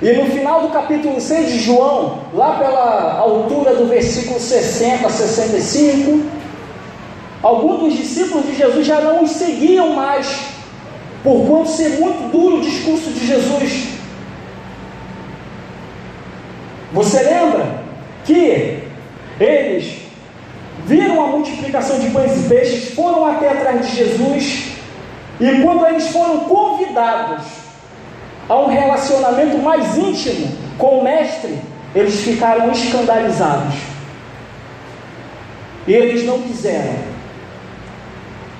E 0.00 0.12
no 0.12 0.26
final 0.26 0.62
do 0.62 0.68
capítulo 0.68 1.20
6 1.20 1.52
de 1.52 1.58
João, 1.60 2.18
lá 2.34 2.56
pela 2.58 3.18
altura 3.18 3.74
do 3.74 3.86
versículo 3.86 4.40
60 4.40 5.06
a 5.06 5.10
65, 5.10 6.42
Alguns 7.42 7.80
dos 7.80 7.94
discípulos 7.96 8.46
de 8.46 8.54
Jesus 8.54 8.86
já 8.86 9.00
não 9.00 9.24
os 9.24 9.32
seguiam 9.32 9.94
mais, 9.94 10.46
por 11.24 11.44
quanto 11.44 11.70
ser 11.70 11.98
muito 11.98 12.30
duro 12.30 12.58
o 12.58 12.60
discurso 12.60 13.10
de 13.10 13.26
Jesus. 13.26 13.88
Você 16.92 17.22
lembra 17.22 17.82
que 18.24 18.84
eles 19.40 20.01
viram 20.86 21.22
a 21.24 21.28
multiplicação 21.28 21.98
de 21.98 22.10
pães 22.10 22.44
e 22.44 22.48
peixes, 22.48 22.94
foram 22.94 23.26
até 23.26 23.50
atrás 23.50 23.86
de 23.86 23.96
Jesus 23.96 24.72
E 25.40 25.62
quando 25.62 25.86
eles 25.86 26.08
foram 26.08 26.40
convidados 26.40 27.42
a 28.48 28.56
um 28.60 28.66
relacionamento 28.66 29.58
mais 29.58 29.96
íntimo 29.96 30.56
com 30.78 30.98
o 30.98 31.04
Mestre, 31.04 31.58
eles 31.94 32.20
ficaram 32.20 32.70
escandalizados. 32.70 33.74
E 35.86 35.92
eles 35.92 36.24
não 36.24 36.42
quiseram. 36.42 37.12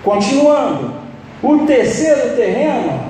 Continuando, 0.03 0.95
o 1.43 1.59
terceiro 1.67 2.35
terreno, 2.35 3.01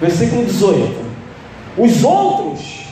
versículo 0.00 0.44
18: 0.44 1.04
Os 1.78 2.02
outros, 2.02 2.86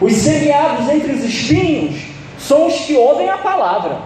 os 0.00 0.12
semeados 0.14 0.88
entre 0.88 1.12
os 1.12 1.24
espinhos, 1.24 2.07
são 2.38 2.66
os 2.66 2.74
que 2.74 2.94
ouvem 2.96 3.28
a 3.28 3.38
palavra, 3.38 3.98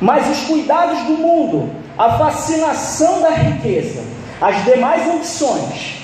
mas 0.00 0.28
os 0.30 0.46
cuidados 0.46 1.00
do 1.04 1.12
mundo, 1.12 1.70
a 1.96 2.18
fascinação 2.18 3.22
da 3.22 3.30
riqueza, 3.30 4.04
as 4.40 4.64
demais 4.64 5.08
ambições, 5.08 6.02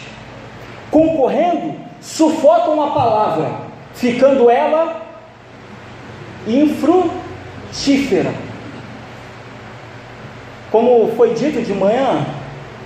concorrendo, 0.91 1.75
sufocam 2.01 2.83
a 2.83 2.91
palavra, 2.93 3.51
ficando 3.95 4.49
ela 4.49 5.03
infrutífera. 6.47 8.33
Como 10.71 11.13
foi 11.17 11.35
dito 11.35 11.63
de 11.63 11.75
manhã, 11.75 12.25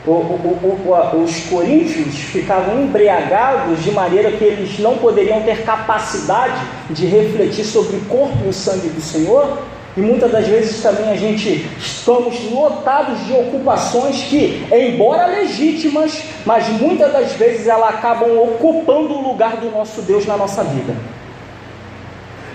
o, 0.06 0.11
o, 0.11 1.14
o, 1.14 1.23
os 1.23 1.44
coríntios 1.44 2.16
ficavam 2.16 2.82
embriagados 2.82 3.82
de 3.82 3.92
maneira 3.92 4.32
que 4.32 4.44
eles 4.44 4.78
não 4.78 4.97
poderiam 4.99 5.42
ter 5.42 5.64
capacidade 5.64 6.61
de 6.90 7.06
refletir 7.06 7.64
sobre 7.64 7.97
o 7.97 8.04
corpo 8.06 8.38
e 8.44 8.49
o 8.49 8.52
sangue 8.52 8.88
do 8.88 9.00
Senhor, 9.00 9.59
e 9.97 10.00
muitas 10.00 10.32
das 10.32 10.49
vezes 10.49 10.82
também 10.82 11.11
a 11.11 11.16
gente 11.16 11.68
estamos 11.78 12.50
lotados 12.50 13.26
de 13.26 13.32
ocupações 13.35 14.23
que, 14.23 14.66
embora 14.73 15.26
legítimas, 15.26 16.23
mas 16.47 16.66
muitas 16.80 17.12
das 17.12 17.32
vezes 17.32 17.68
elas 17.68 17.90
acabam 17.90 18.38
ocupando 18.38 19.14
o 19.14 19.28
lugar 19.28 19.59
do 19.59 19.71
nosso 19.71 20.00
Deus 20.02 20.26
na 20.26 20.37
nossa 20.37 20.64
vida. 20.64 20.97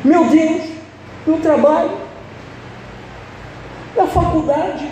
Meu 0.03 0.25
Deus, 0.25 0.63
meu 1.27 1.37
trabalho, 1.37 1.91
minha 3.93 4.07
faculdade, 4.07 4.87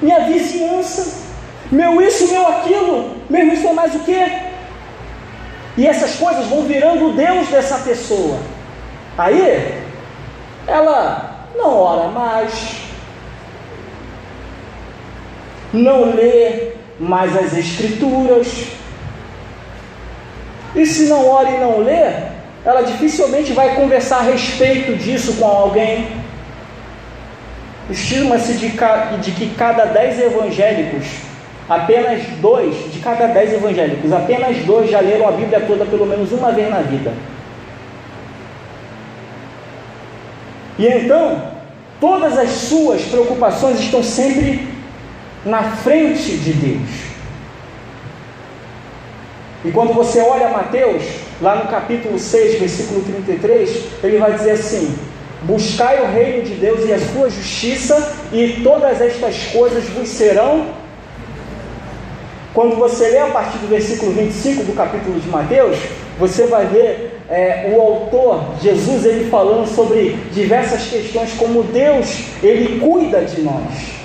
minha 0.00 0.20
vizinhança, 0.20 1.28
meu 1.70 2.00
isso, 2.00 2.28
meu 2.28 2.46
aquilo, 2.46 3.16
meu 3.28 3.52
isso 3.52 3.66
é 3.66 3.72
mais 3.72 3.94
o 3.94 4.00
que? 4.00 4.48
E 5.76 5.86
essas 5.86 6.16
coisas 6.16 6.46
vão 6.46 6.62
virando 6.62 7.08
o 7.08 7.12
Deus 7.12 7.48
dessa 7.48 7.78
pessoa. 7.78 8.38
Aí, 9.16 9.74
ela 10.66 11.46
não 11.56 11.76
ora 11.76 12.08
mais, 12.08 12.76
não 15.72 16.14
lê 16.14 16.72
mais 16.98 17.36
as 17.36 17.56
Escrituras. 17.56 18.66
E 20.74 20.84
se 20.84 21.08
não 21.08 21.28
ora 21.28 21.50
e 21.50 21.60
não 21.60 21.78
lê, 21.78 22.12
ela 22.64 22.82
dificilmente 22.82 23.52
vai 23.52 23.74
conversar 23.74 24.18
a 24.18 24.22
respeito 24.22 24.96
disso 24.96 25.34
com 25.34 25.46
alguém. 25.46 26.08
Estima-se 27.90 28.54
de, 28.54 28.68
de 28.68 29.30
que 29.32 29.54
cada 29.56 29.86
dez 29.86 30.20
evangélicos, 30.20 31.06
apenas 31.68 32.22
dois, 32.40 32.92
de 32.92 32.98
cada 33.00 33.28
dez 33.28 33.52
evangélicos, 33.52 34.12
apenas 34.12 34.56
dois 34.64 34.90
já 34.90 35.00
leram 35.00 35.28
a 35.28 35.32
Bíblia 35.32 35.60
toda 35.60 35.86
pelo 35.86 36.06
menos 36.06 36.30
uma 36.32 36.52
vez 36.52 36.68
na 36.68 36.80
vida. 36.80 37.12
E 40.78 40.86
então, 40.86 41.50
todas 41.98 42.38
as 42.38 42.50
suas 42.50 43.02
preocupações 43.02 43.80
estão 43.80 44.02
sempre 44.02 44.68
na 45.44 45.62
frente 45.62 46.36
de 46.36 46.52
Deus. 46.52 47.08
E 49.64 49.70
quando 49.72 49.92
você 49.92 50.20
olha 50.20 50.50
Mateus, 50.50 51.02
lá 51.40 51.56
no 51.56 51.68
capítulo 51.68 52.18
6, 52.18 52.60
versículo 52.60 53.02
33, 53.02 53.84
ele 54.04 54.18
vai 54.18 54.32
dizer 54.34 54.52
assim: 54.52 54.96
Buscai 55.42 56.02
o 56.02 56.06
reino 56.06 56.42
de 56.42 56.54
Deus 56.54 56.84
e 56.84 56.92
a 56.92 56.98
sua 56.98 57.30
justiça, 57.30 58.16
e 58.32 58.60
todas 58.62 59.00
estas 59.00 59.36
coisas 59.52 59.88
vos 59.90 60.08
serão. 60.08 60.66
Quando 62.52 62.76
você 62.76 63.08
lê 63.08 63.18
a 63.18 63.28
partir 63.28 63.58
do 63.58 63.68
versículo 63.68 64.12
25 64.12 64.64
do 64.64 64.72
capítulo 64.74 65.20
de 65.20 65.28
Mateus, 65.28 65.78
você 66.18 66.46
vai 66.46 66.66
ver 66.66 67.20
é, 67.30 67.72
o 67.72 67.80
autor, 67.80 68.56
Jesus, 68.60 69.04
ele 69.04 69.30
falando 69.30 69.66
sobre 69.68 70.18
diversas 70.32 70.88
questões, 70.88 71.32
como 71.34 71.62
Deus, 71.62 72.24
ele 72.42 72.80
cuida 72.80 73.20
de 73.20 73.42
nós. 73.42 73.98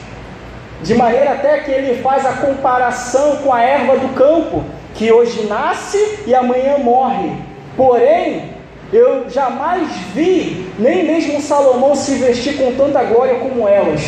De 0.83 0.93
maneira 0.93 1.31
até 1.31 1.59
que 1.59 1.71
ele 1.71 2.01
faz 2.03 2.25
a 2.25 2.33
comparação 2.33 3.37
com 3.37 3.51
a 3.51 3.63
erva 3.63 3.97
do 3.97 4.13
campo, 4.13 4.63
que 4.93 5.11
hoje 5.11 5.47
nasce 5.47 6.19
e 6.27 6.35
amanhã 6.35 6.77
morre. 6.77 7.31
Porém, 7.75 8.52
eu 8.93 9.29
jamais 9.29 9.89
vi 10.13 10.71
nem 10.77 11.05
mesmo 11.05 11.41
Salomão 11.41 11.95
se 11.95 12.15
vestir 12.15 12.57
com 12.57 12.73
tanta 12.75 13.03
glória 13.03 13.35
como 13.35 13.67
elas. 13.67 14.01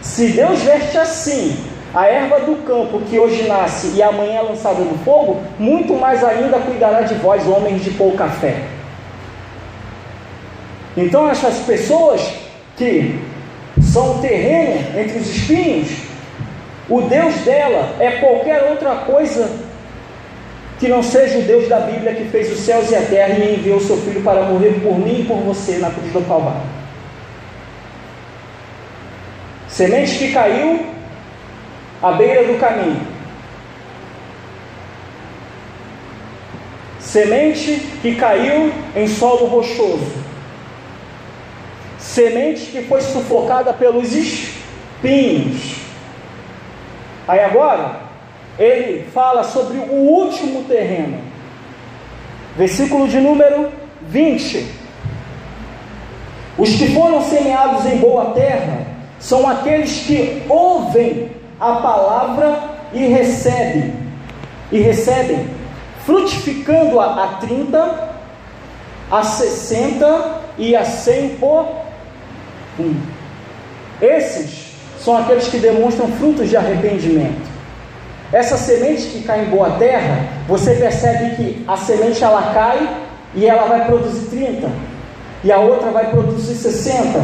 Se 0.00 0.28
Deus 0.28 0.60
veste 0.62 0.96
assim, 0.96 1.56
a 1.94 2.06
erva 2.06 2.40
do 2.40 2.56
campo 2.64 3.00
que 3.00 3.18
hoje 3.18 3.48
nasce 3.48 3.92
e 3.96 4.02
amanhã 4.02 4.40
é 4.40 4.42
lançada 4.42 4.80
no 4.80 4.98
fogo, 4.98 5.40
muito 5.58 5.94
mais 5.94 6.22
ainda 6.22 6.58
cuidará 6.58 7.02
de 7.02 7.14
vós, 7.14 7.46
homens 7.46 7.82
de 7.82 7.90
pouca 7.90 8.28
fé. 8.28 8.56
Então, 10.96 11.28
essas 11.28 11.58
pessoas 11.58 12.20
que 12.76 13.18
são 13.80 14.18
terreno 14.18 14.98
entre 14.98 15.18
os 15.18 15.28
espinhos, 15.28 15.88
o 16.88 17.02
Deus 17.02 17.34
dela 17.36 17.90
é 18.00 18.12
qualquer 18.12 18.70
outra 18.70 18.94
coisa 18.96 19.67
que 20.78 20.88
não 20.88 21.02
seja 21.02 21.38
o 21.38 21.42
Deus 21.42 21.68
da 21.68 21.80
Bíblia 21.80 22.14
que 22.14 22.24
fez 22.24 22.52
os 22.52 22.60
céus 22.60 22.90
e 22.90 22.94
a 22.94 23.02
terra 23.02 23.34
e 23.34 23.56
enviou 23.56 23.80
seu 23.80 23.96
filho 23.96 24.22
para 24.22 24.42
morrer 24.42 24.80
por 24.80 24.98
mim 24.98 25.22
e 25.22 25.24
por 25.24 25.38
você 25.38 25.78
na 25.78 25.90
cruz 25.90 26.12
do 26.12 26.20
Calvário. 26.26 26.62
Semente 29.68 30.18
que 30.18 30.32
caiu 30.32 30.86
à 32.02 32.12
beira 32.12 32.44
do 32.44 32.58
caminho. 32.58 33.00
Semente 37.00 37.80
que 38.02 38.14
caiu 38.14 38.72
em 38.94 39.08
solo 39.08 39.46
rochoso. 39.46 40.12
Semente 41.98 42.66
que 42.66 42.82
foi 42.82 43.00
sufocada 43.00 43.72
pelos 43.72 44.12
espinhos. 44.12 45.76
Aí 47.26 47.40
agora, 47.40 48.07
ele 48.58 49.04
fala 49.14 49.44
sobre 49.44 49.78
o 49.78 49.92
último 49.92 50.64
terreno. 50.64 51.18
Versículo 52.56 53.06
de 53.06 53.20
número 53.20 53.70
20. 54.08 54.66
Os 56.58 56.70
que 56.70 56.92
foram 56.92 57.22
semeados 57.22 57.86
em 57.86 57.98
boa 57.98 58.32
terra 58.32 58.84
são 59.20 59.48
aqueles 59.48 60.00
que 60.06 60.42
ouvem 60.48 61.30
a 61.60 61.76
palavra 61.76 62.60
e 62.92 63.06
recebem, 63.06 63.94
e 64.72 64.78
recebem, 64.78 65.48
frutificando 66.04 66.98
a, 66.98 67.24
a 67.24 67.26
30, 67.36 68.08
a 69.10 69.22
60 69.22 70.40
e 70.58 70.74
a 70.74 70.84
100 70.84 71.36
por 71.36 71.68
um. 72.80 72.94
Esses 74.00 74.68
são 74.98 75.16
aqueles 75.16 75.48
que 75.48 75.58
demonstram 75.58 76.08
frutos 76.12 76.48
de 76.48 76.56
arrependimento. 76.56 77.47
Essa 78.32 78.58
semente 78.58 79.08
que 79.08 79.22
cai 79.22 79.42
em 79.42 79.46
boa 79.46 79.70
terra, 79.78 80.28
você 80.46 80.74
percebe 80.74 81.36
que 81.36 81.64
a 81.66 81.76
semente 81.78 82.22
ela 82.22 82.52
cai 82.52 82.96
e 83.34 83.46
ela 83.46 83.66
vai 83.66 83.86
produzir 83.86 84.26
30, 84.28 84.68
e 85.44 85.50
a 85.50 85.58
outra 85.58 85.90
vai 85.90 86.10
produzir 86.10 86.54
60, 86.54 87.20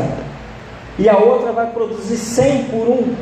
e 0.99 1.09
a 1.09 1.19
outra 1.19 1.53
vai 1.53 1.67
produzir 1.73 2.17
100 2.17 2.65
por 2.65 2.89
um. 2.89 3.15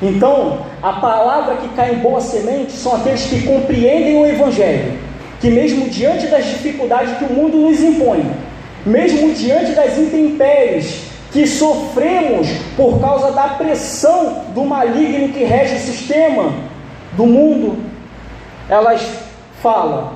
Então, 0.00 0.66
a 0.80 0.92
palavra 0.94 1.56
que 1.56 1.68
cai 1.70 1.94
em 1.94 1.98
boa 1.98 2.20
semente 2.20 2.72
são 2.72 2.94
aqueles 2.94 3.22
que 3.22 3.42
compreendem 3.42 4.16
o 4.16 4.26
Evangelho, 4.26 4.96
que 5.40 5.50
mesmo 5.50 5.88
diante 5.88 6.28
das 6.28 6.44
dificuldades 6.44 7.18
que 7.18 7.24
o 7.24 7.32
mundo 7.32 7.56
nos 7.56 7.80
impõe, 7.80 8.30
mesmo 8.86 9.32
diante 9.34 9.72
das 9.72 9.98
intempéries 9.98 11.08
que 11.32 11.46
sofremos 11.48 12.48
por 12.76 13.00
causa 13.00 13.32
da 13.32 13.48
pressão 13.48 14.44
do 14.54 14.64
maligno 14.64 15.30
que 15.30 15.42
rege 15.42 15.74
o 15.74 15.80
sistema 15.80 16.67
do 17.12 17.26
mundo, 17.26 17.78
elas 18.68 19.02
falam: 19.62 20.14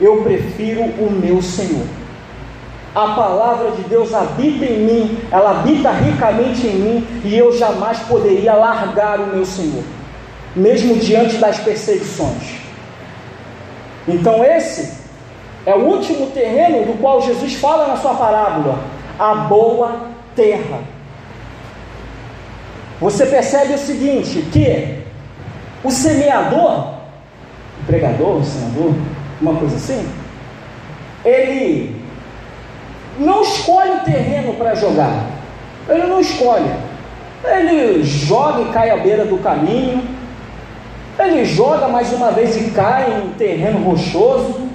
Eu 0.00 0.22
prefiro 0.22 0.82
o 0.82 1.10
meu 1.10 1.42
Senhor 1.42 1.86
a 2.96 3.08
palavra 3.08 3.72
de 3.72 3.82
Deus 3.82 4.14
habita 4.14 4.64
em 4.64 4.78
mim, 4.78 5.18
ela 5.30 5.50
habita 5.50 5.90
ricamente 5.90 6.66
em 6.66 6.76
mim, 6.76 7.06
e 7.22 7.36
eu 7.36 7.54
jamais 7.54 7.98
poderia 7.98 8.54
largar 8.54 9.20
o 9.20 9.26
meu 9.26 9.44
Senhor, 9.44 9.84
mesmo 10.56 10.96
diante 10.96 11.36
das 11.36 11.58
perseguições. 11.58 12.54
Então, 14.08 14.42
esse 14.42 15.04
é 15.66 15.74
o 15.74 15.80
último 15.80 16.28
terreno 16.28 16.86
do 16.86 16.98
qual 16.98 17.20
Jesus 17.20 17.56
fala 17.56 17.86
na 17.86 17.98
sua 17.98 18.14
parábola, 18.14 18.78
a 19.18 19.34
boa 19.34 20.06
terra. 20.34 20.80
você 22.98 23.26
percebe 23.26 23.74
o 23.74 23.78
seguinte: 23.78 24.40
que 24.50 25.04
o 25.86 25.90
semeador, 25.90 26.94
o 27.80 27.86
pregador, 27.86 28.38
o 28.38 28.44
senador, 28.44 28.92
uma 29.40 29.54
coisa 29.54 29.76
assim, 29.76 30.04
ele 31.24 32.02
não 33.20 33.42
escolhe 33.42 33.92
o 33.92 34.00
terreno 34.00 34.54
para 34.54 34.74
jogar, 34.74 35.26
ele 35.88 36.06
não 36.06 36.20
escolhe, 36.20 36.68
ele 37.44 38.02
joga 38.02 38.62
e 38.62 38.72
cai 38.72 38.90
à 38.90 38.96
beira 38.96 39.24
do 39.24 39.38
caminho, 39.38 40.02
ele 41.20 41.44
joga 41.44 41.86
mais 41.86 42.12
uma 42.12 42.32
vez 42.32 42.56
e 42.56 42.70
cai 42.72 43.22
em 43.22 43.28
terreno 43.34 43.78
rochoso, 43.78 44.68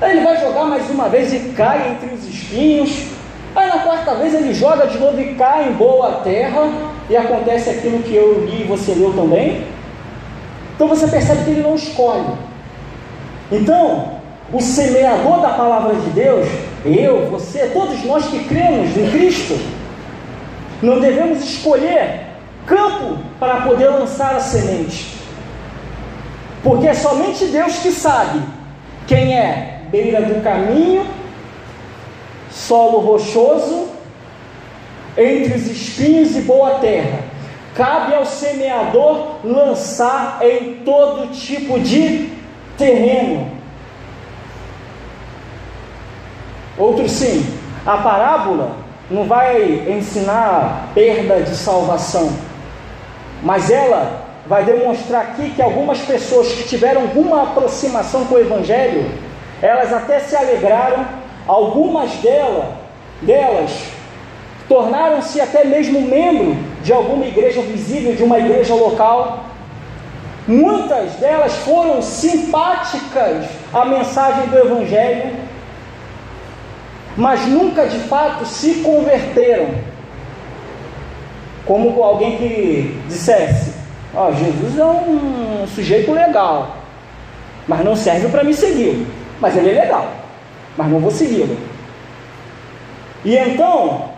ele 0.00 0.20
vai 0.22 0.40
jogar 0.40 0.64
mais 0.64 0.88
uma 0.88 1.10
vez 1.10 1.34
e 1.34 1.50
cai 1.50 1.90
entre 1.90 2.14
os 2.14 2.26
espinhos, 2.26 3.08
aí 3.54 3.68
na 3.68 3.80
quarta 3.80 4.14
vez 4.14 4.32
ele 4.32 4.54
joga 4.54 4.86
de 4.86 4.98
novo 4.98 5.20
e 5.20 5.34
cai 5.34 5.68
em 5.68 5.72
boa 5.72 6.22
terra, 6.24 6.62
e 7.10 7.16
acontece 7.16 7.68
aquilo 7.68 8.02
que 8.02 8.14
eu 8.14 8.46
li 8.46 8.62
e 8.62 8.64
você 8.64 8.94
leu 8.94 9.12
também. 9.12 9.73
Então 10.74 10.88
você 10.88 11.06
percebe 11.06 11.44
que 11.44 11.50
ele 11.50 11.62
não 11.62 11.74
escolhe. 11.74 12.26
Então, 13.50 14.14
o 14.52 14.60
semeador 14.60 15.40
da 15.40 15.50
palavra 15.50 15.94
de 15.94 16.10
Deus, 16.10 16.48
eu, 16.84 17.30
você, 17.30 17.66
todos 17.68 18.02
nós 18.04 18.26
que 18.26 18.44
cremos 18.44 18.96
em 18.96 19.10
Cristo, 19.10 19.58
não 20.82 21.00
devemos 21.00 21.42
escolher 21.42 22.26
campo 22.66 23.18
para 23.38 23.62
poder 23.62 23.88
lançar 23.88 24.34
a 24.34 24.40
semente. 24.40 25.14
Porque 26.62 26.88
é 26.88 26.94
somente 26.94 27.46
Deus 27.46 27.76
que 27.76 27.90
sabe 27.90 28.40
quem 29.06 29.36
é 29.36 29.82
beira 29.90 30.22
do 30.22 30.42
caminho, 30.42 31.06
solo 32.50 33.00
rochoso, 33.00 33.88
entre 35.16 35.54
os 35.54 35.66
espinhos 35.66 36.36
e 36.36 36.40
boa 36.40 36.78
terra. 36.80 37.33
Cabe 37.74 38.14
ao 38.14 38.24
semeador 38.24 39.36
lançar 39.42 40.38
em 40.42 40.74
todo 40.84 41.32
tipo 41.32 41.80
de 41.80 42.30
terreno. 42.78 43.50
Outro 46.78 47.08
sim, 47.08 47.44
a 47.84 47.96
parábola 47.96 48.76
não 49.10 49.24
vai 49.24 49.88
ensinar 49.88 50.88
perda 50.94 51.40
de 51.40 51.56
salvação, 51.56 52.32
mas 53.42 53.70
ela 53.70 54.22
vai 54.46 54.64
demonstrar 54.64 55.22
aqui 55.22 55.50
que 55.50 55.62
algumas 55.62 55.98
pessoas 55.98 56.52
que 56.52 56.68
tiveram 56.68 57.02
alguma 57.02 57.42
aproximação 57.42 58.24
com 58.26 58.36
o 58.36 58.40
Evangelho, 58.40 59.10
elas 59.60 59.92
até 59.92 60.20
se 60.20 60.36
alegraram, 60.36 61.06
algumas 61.46 62.10
delas, 62.16 62.66
delas 63.20 63.72
tornaram-se 64.68 65.40
até 65.40 65.64
mesmo 65.64 66.00
membro 66.02 66.73
de 66.84 66.92
alguma 66.92 67.24
igreja 67.24 67.62
visível, 67.62 68.14
de 68.14 68.22
uma 68.22 68.38
igreja 68.38 68.74
local. 68.74 69.46
Muitas 70.46 71.14
delas 71.14 71.54
foram 71.56 72.02
simpáticas 72.02 73.46
à 73.72 73.86
mensagem 73.86 74.46
do 74.48 74.58
Evangelho, 74.58 75.32
mas 77.16 77.46
nunca 77.46 77.86
de 77.86 77.98
fato 78.00 78.44
se 78.44 78.74
converteram. 78.82 79.68
Como 81.64 82.02
alguém 82.02 82.36
que 82.36 83.00
dissesse: 83.08 83.72
Ó, 84.14 84.28
oh, 84.28 84.32
Jesus 84.34 84.78
é 84.78 84.84
um 84.84 85.66
sujeito 85.66 86.12
legal, 86.12 86.76
mas 87.66 87.82
não 87.82 87.96
serve 87.96 88.28
para 88.28 88.44
me 88.44 88.52
seguir. 88.52 89.06
Mas 89.40 89.56
ele 89.56 89.70
é 89.70 89.80
legal, 89.80 90.06
mas 90.76 90.88
não 90.90 91.00
vou 91.00 91.10
segui-lo. 91.10 91.56
E 93.24 93.34
então, 93.34 94.13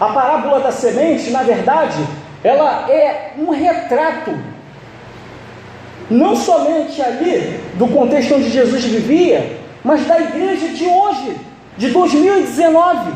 a 0.00 0.08
parábola 0.08 0.60
da 0.60 0.72
semente, 0.72 1.30
na 1.30 1.42
verdade, 1.42 2.02
ela 2.42 2.90
é 2.90 3.34
um 3.38 3.50
retrato, 3.50 4.32
não 6.08 6.34
somente 6.34 7.02
ali 7.02 7.60
do 7.74 7.86
contexto 7.86 8.34
onde 8.34 8.48
Jesus 8.48 8.82
vivia, 8.82 9.58
mas 9.84 10.06
da 10.06 10.18
igreja 10.18 10.68
de 10.68 10.86
hoje, 10.86 11.36
de 11.76 11.90
2019. 11.90 13.12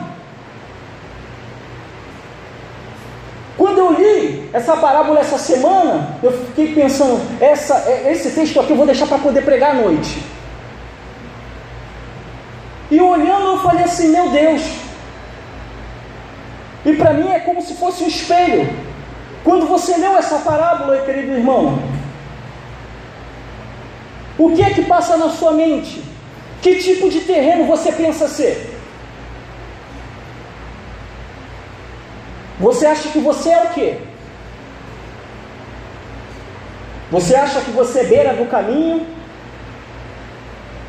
Quando 3.57 3.79
eu 3.79 3.93
li 3.93 4.51
essa 4.53 4.77
parábola 4.77 5.21
essa 5.21 5.39
semana, 5.39 6.19
eu 6.23 6.33
fiquei 6.33 6.75
pensando, 6.75 7.19
essa, 7.41 7.77
é, 7.89 8.13
esse 8.13 8.31
texto 8.31 8.61
aqui 8.61 8.71
eu 8.71 8.77
vou 8.77 8.85
deixar 8.85 9.07
para 9.07 9.19
poder 9.19 9.43
pregar 9.43 9.71
à 9.71 9.75
noite. 9.75 10.23
E 12.91 13.01
olhando 13.01 13.47
eu 13.47 13.59
falei 13.61 13.85
assim, 13.85 14.11
meu 14.11 14.29
Deus, 14.29 14.84
e 16.85 16.93
para 16.97 17.13
mim 17.15 17.31
é 17.31 17.41
como 17.41 17.63
se 17.63 17.75
fosse 17.75 18.05
um 18.05 18.09
espelho. 18.09 18.69
Quando 19.43 19.67
você 19.67 19.97
leu 19.97 20.17
essa 20.17 20.39
parábola, 20.39 21.05
querido 21.05 21.33
irmão, 21.33 21.79
o 24.39 24.51
que 24.55 24.63
é 24.63 24.71
que 24.71 24.83
passa 24.83 25.17
na 25.17 25.31
sua 25.31 25.53
mente? 25.53 26.03
Que 26.61 26.77
tipo 26.77 27.09
de 27.09 27.21
terreno 27.21 27.67
você 27.67 27.93
pensa 27.93 28.27
ser? 28.29 28.75
Você 32.59 32.87
acha 32.87 33.09
que 33.09 33.19
você 33.19 33.51
é 33.51 33.63
o 33.65 33.69
quê? 33.71 33.99
Você 37.11 37.35
acha 37.35 37.61
que 37.61 37.71
você 37.71 38.01
é 38.01 38.05
beira 38.05 38.35
do 38.35 38.47
caminho? 38.47 39.07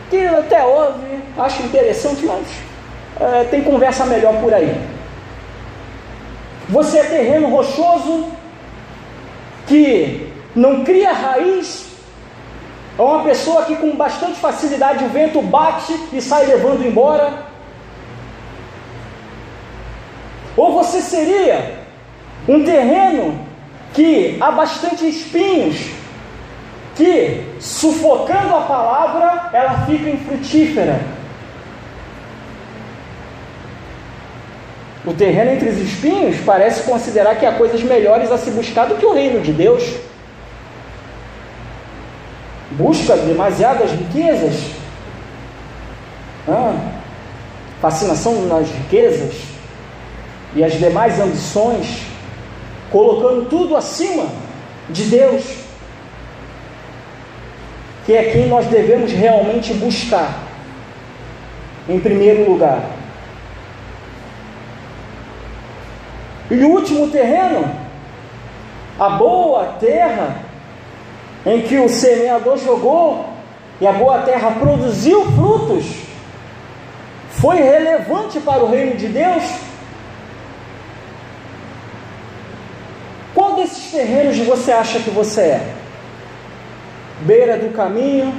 Que 0.09 0.25
até 0.25 0.63
ouve, 0.63 1.19
acho 1.37 1.63
interessante, 1.63 2.25
mas 2.25 2.47
é, 3.19 3.43
tem 3.45 3.63
conversa 3.63 4.05
melhor 4.05 4.39
por 4.39 4.53
aí. 4.53 4.75
Você 6.69 6.97
é 6.97 7.03
terreno 7.03 7.49
rochoso 7.49 8.31
que 9.67 10.31
não 10.55 10.83
cria 10.83 11.11
raiz. 11.11 11.85
É 12.97 13.01
uma 13.01 13.23
pessoa 13.23 13.65
que 13.65 13.75
com 13.75 13.95
bastante 13.95 14.39
facilidade 14.39 15.03
o 15.03 15.09
vento 15.09 15.41
bate 15.41 15.93
e 16.13 16.21
sai 16.21 16.45
levando 16.45 16.85
embora. 16.85 17.45
Ou 20.55 20.73
você 20.73 21.01
seria 21.01 21.79
um 22.47 22.63
terreno 22.63 23.39
que 23.93 24.37
há 24.39 24.51
bastante 24.51 25.07
espinhos, 25.07 25.77
que 26.95 27.43
sufocando 27.59 28.55
a 28.55 28.61
palavra 28.61 29.49
ela 29.53 29.85
fica 29.85 30.09
infrutífera. 30.09 31.14
O 35.05 35.13
terreno 35.13 35.51
entre 35.51 35.69
os 35.69 35.77
espinhos 35.77 36.37
parece 36.43 36.83
considerar 36.83 37.35
que 37.35 37.45
há 37.45 37.51
coisas 37.53 37.83
melhores 37.83 38.31
a 38.31 38.37
se 38.37 38.49
buscar 38.49 38.87
do 38.87 38.95
que 38.95 39.05
o 39.05 39.13
reino 39.13 39.39
de 39.39 39.51
Deus. 39.51 39.83
Busca 42.71 43.15
demasiadas 43.15 43.91
riquezas, 43.91 44.71
ah, 46.47 46.75
fascinação 47.79 48.47
nas 48.47 48.67
riquezas 48.67 49.35
e 50.55 50.63
as 50.63 50.73
demais 50.73 51.19
ambições, 51.19 52.01
colocando 52.89 53.45
tudo 53.47 53.77
acima 53.77 54.27
de 54.89 55.03
Deus, 55.03 55.43
que 58.07 58.13
é 58.13 58.31
quem 58.31 58.47
nós 58.47 58.65
devemos 58.65 59.11
realmente 59.11 59.71
buscar, 59.75 60.43
em 61.87 61.99
primeiro 61.99 62.49
lugar. 62.49 62.94
E 66.49 66.63
o 66.63 66.69
último 66.69 67.09
terreno, 67.09 67.69
a 68.99 69.09
boa 69.09 69.65
terra, 69.79 70.37
em 71.45 71.61
que 71.61 71.77
o 71.77 71.89
semeador 71.89 72.57
jogou 72.57 73.25
e 73.81 73.87
a 73.87 73.91
boa 73.91 74.19
terra 74.19 74.51
produziu 74.51 75.25
frutos, 75.31 75.85
foi 77.29 77.57
relevante 77.57 78.39
para 78.39 78.63
o 78.63 78.69
reino 78.69 78.95
de 78.95 79.07
Deus? 79.07 79.43
Qual 83.33 83.55
desses 83.55 83.91
terrenos 83.91 84.37
você 84.39 84.71
acha 84.71 84.99
que 84.99 85.09
você 85.09 85.41
é? 85.41 85.73
Beira 87.21 87.57
do 87.57 87.73
caminho, 87.73 88.33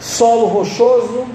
solo 0.00 0.46
rochoso, 0.46 1.26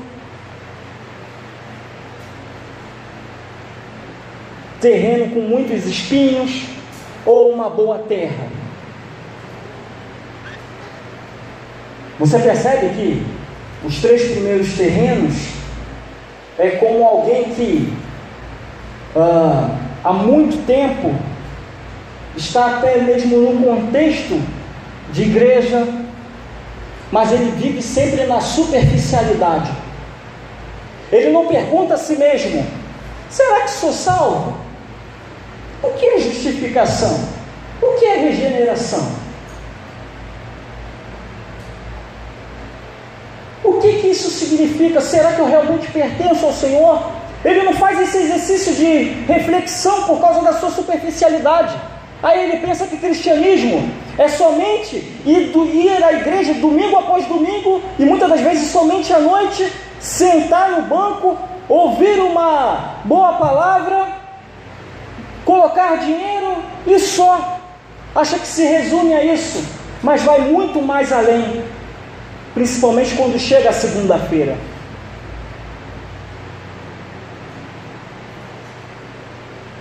terreno 4.86 5.34
com 5.34 5.40
muitos 5.40 5.88
espinhos 5.88 6.62
ou 7.26 7.52
uma 7.52 7.72
boa 7.72 7.98
terra. 7.98 8.48
Você 12.20 12.38
percebe 12.38 12.90
que 12.90 13.26
os 13.84 14.00
três 14.00 14.32
primeiros 14.32 14.74
terrenos 14.74 15.34
é 16.60 16.70
como 16.70 17.04
alguém 17.04 17.46
que 17.46 17.92
ah, 19.16 19.76
há 20.04 20.14
muito 20.14 20.64
tempo 20.68 21.16
está 22.38 22.78
até 22.78 23.00
mesmo 23.00 23.38
no 23.38 23.66
contexto 23.66 24.40
de 25.12 25.24
igreja, 25.24 25.84
mas 27.12 27.32
ele 27.32 27.50
vive 27.58 27.82
sempre 27.82 28.28
na 28.28 28.40
superficialidade. 28.40 29.72
Ele 31.12 31.32
não 31.32 31.48
pergunta 31.48 31.96
a 31.96 31.98
si 31.98 32.18
mesmo: 32.18 32.64
será 33.32 33.62
que 33.62 33.72
sou 33.72 33.92
salvo? 33.92 34.65
O 35.84 35.90
que 35.90 36.06
é 36.06 36.20
justificação? 36.20 37.20
O 37.82 38.00
que 38.00 38.06
é 38.06 38.18
regeneração? 38.18 39.26
O 43.64 43.74
que, 43.74 43.94
que 43.94 44.08
isso 44.08 44.30
significa? 44.30 45.02
Será 45.02 45.34
que 45.34 45.40
eu 45.40 45.48
realmente 45.48 45.92
pertenço 45.92 46.46
ao 46.46 46.54
Senhor? 46.54 47.12
Ele 47.44 47.64
não 47.64 47.74
faz 47.74 48.00
esse 48.00 48.18
exercício 48.18 48.74
de 48.74 49.24
reflexão 49.28 50.04
por 50.04 50.20
causa 50.20 50.42
da 50.42 50.54
sua 50.54 50.72
superficialidade. 50.72 51.76
Aí 52.24 52.44
ele 52.44 52.58
pensa 52.58 52.88
que 52.88 52.98
cristianismo 52.98 53.88
é 54.18 54.28
somente 54.28 54.96
ir, 55.26 56.04
à 56.04 56.14
igreja 56.14 56.54
domingo 56.56 56.98
após 56.98 57.26
domingo 57.26 57.82
e 58.00 58.06
muitas 58.06 58.30
das 58.30 58.42
vezes 58.42 58.72
somente 58.72 59.12
à 59.14 59.20
noite, 59.20 59.72
sentar 60.00 60.72
no 60.72 60.84
banco, 60.84 61.38
ouvir 61.68 62.20
uma 62.20 62.96
boa 63.04 63.34
palavra, 63.34 64.05
colocar 65.46 65.98
dinheiro 65.98 66.58
e 66.86 67.00
só. 67.00 67.60
Acha 68.14 68.40
que 68.40 68.48
se 68.48 68.64
resume 68.64 69.14
a 69.14 69.24
isso, 69.24 69.64
mas 70.02 70.24
vai 70.24 70.40
muito 70.40 70.82
mais 70.82 71.12
além, 71.12 71.64
principalmente 72.54 73.14
quando 73.16 73.38
chega 73.38 73.70
a 73.70 73.74
segunda-feira. 73.74 74.58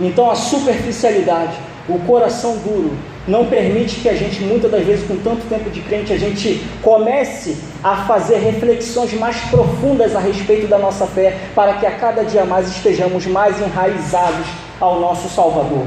Então 0.00 0.30
a 0.30 0.34
superficialidade, 0.34 1.56
o 1.88 1.98
coração 2.00 2.56
duro, 2.58 2.96
não 3.26 3.46
permite 3.46 4.00
que 4.00 4.08
a 4.08 4.14
gente, 4.14 4.42
muitas 4.42 4.70
das 4.70 4.84
vezes, 4.84 5.06
com 5.06 5.16
tanto 5.16 5.46
tempo 5.46 5.70
de 5.70 5.80
crente, 5.80 6.12
a 6.12 6.18
gente 6.18 6.62
comece 6.82 7.56
a 7.82 8.04
fazer 8.04 8.36
reflexões 8.38 9.14
mais 9.14 9.36
profundas 9.42 10.14
a 10.14 10.18
respeito 10.18 10.66
da 10.66 10.76
nossa 10.76 11.06
fé, 11.06 11.38
para 11.54 11.74
que 11.74 11.86
a 11.86 11.92
cada 11.92 12.22
dia 12.24 12.44
mais 12.44 12.68
estejamos 12.68 13.24
mais 13.26 13.58
enraizados 13.60 14.63
ao 14.80 15.00
nosso 15.00 15.28
Salvador. 15.28 15.86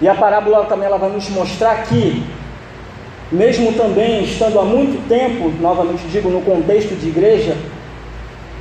E 0.00 0.08
a 0.08 0.14
parábola 0.14 0.64
também 0.66 0.86
ela 0.86 0.98
vai 0.98 1.10
nos 1.10 1.28
mostrar 1.30 1.84
que, 1.84 2.24
mesmo 3.30 3.72
também 3.72 4.24
estando 4.24 4.58
há 4.58 4.64
muito 4.64 5.08
tempo, 5.08 5.52
novamente 5.60 6.06
digo, 6.08 6.28
no 6.28 6.42
contexto 6.42 6.94
de 6.94 7.08
igreja, 7.08 7.56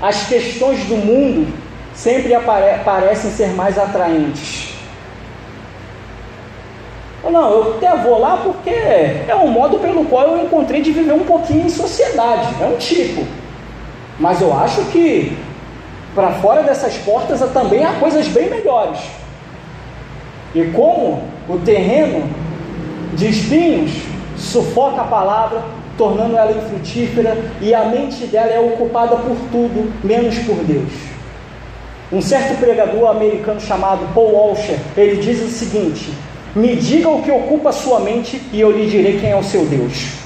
as 0.02 0.28
questões 0.28 0.84
do 0.86 0.96
mundo 0.96 1.52
sempre 1.94 2.34
parecem 2.86 3.32
ser 3.32 3.50
mais 3.54 3.78
atraentes. 3.78 4.74
Não, 7.24 7.50
eu 7.50 7.76
até 7.76 7.96
vou 8.04 8.20
lá 8.20 8.38
porque 8.38 8.70
é 8.70 9.36
um 9.36 9.48
modo 9.48 9.80
pelo 9.80 10.06
qual 10.06 10.28
eu 10.28 10.46
encontrei 10.46 10.82
de 10.82 10.92
viver 10.92 11.14
um 11.14 11.24
pouquinho 11.24 11.66
em 11.66 11.70
sociedade, 11.70 12.54
é 12.62 12.66
um 12.66 12.78
tipo. 12.78 13.26
Mas 14.20 14.40
eu 14.40 14.56
acho 14.56 14.84
que 14.92 15.36
para 16.16 16.32
fora 16.34 16.64
dessas 16.64 16.98
portas 16.98 17.40
também 17.52 17.84
há 17.84 17.94
coisas 17.94 18.28
bem 18.28 18.50
melhores. 18.50 19.00
E 20.54 20.64
como 20.66 21.24
o 21.50 21.58
terreno 21.60 22.30
de 23.14 23.30
espinhos 23.30 23.92
sufoca 24.38 25.02
a 25.02 25.06
palavra, 25.06 25.64
tornando 25.98 26.36
ela 26.36 26.52
infrutífera, 26.52 27.38
e 27.62 27.74
a 27.74 27.86
mente 27.86 28.26
dela 28.26 28.52
é 28.52 28.60
ocupada 28.60 29.16
por 29.16 29.36
tudo, 29.52 29.92
menos 30.04 30.38
por 30.40 30.56
Deus. 30.64 30.92
Um 32.12 32.22
certo 32.22 32.60
pregador 32.60 33.10
americano 33.10 33.60
chamado 33.60 34.14
Paul 34.14 34.34
Washer, 34.34 34.78
ele 34.96 35.22
diz 35.22 35.42
o 35.42 35.50
seguinte: 35.50 36.14
Me 36.56 36.76
diga 36.76 37.10
o 37.10 37.24
que 37.24 37.32
ocupa 37.32 37.72
sua 37.72 38.00
mente 38.00 38.40
e 38.52 38.62
eu 38.62 38.72
lhe 38.72 38.88
direi 38.88 39.20
quem 39.20 39.32
é 39.32 39.36
o 39.36 39.44
seu 39.44 39.66
Deus. 39.66 40.23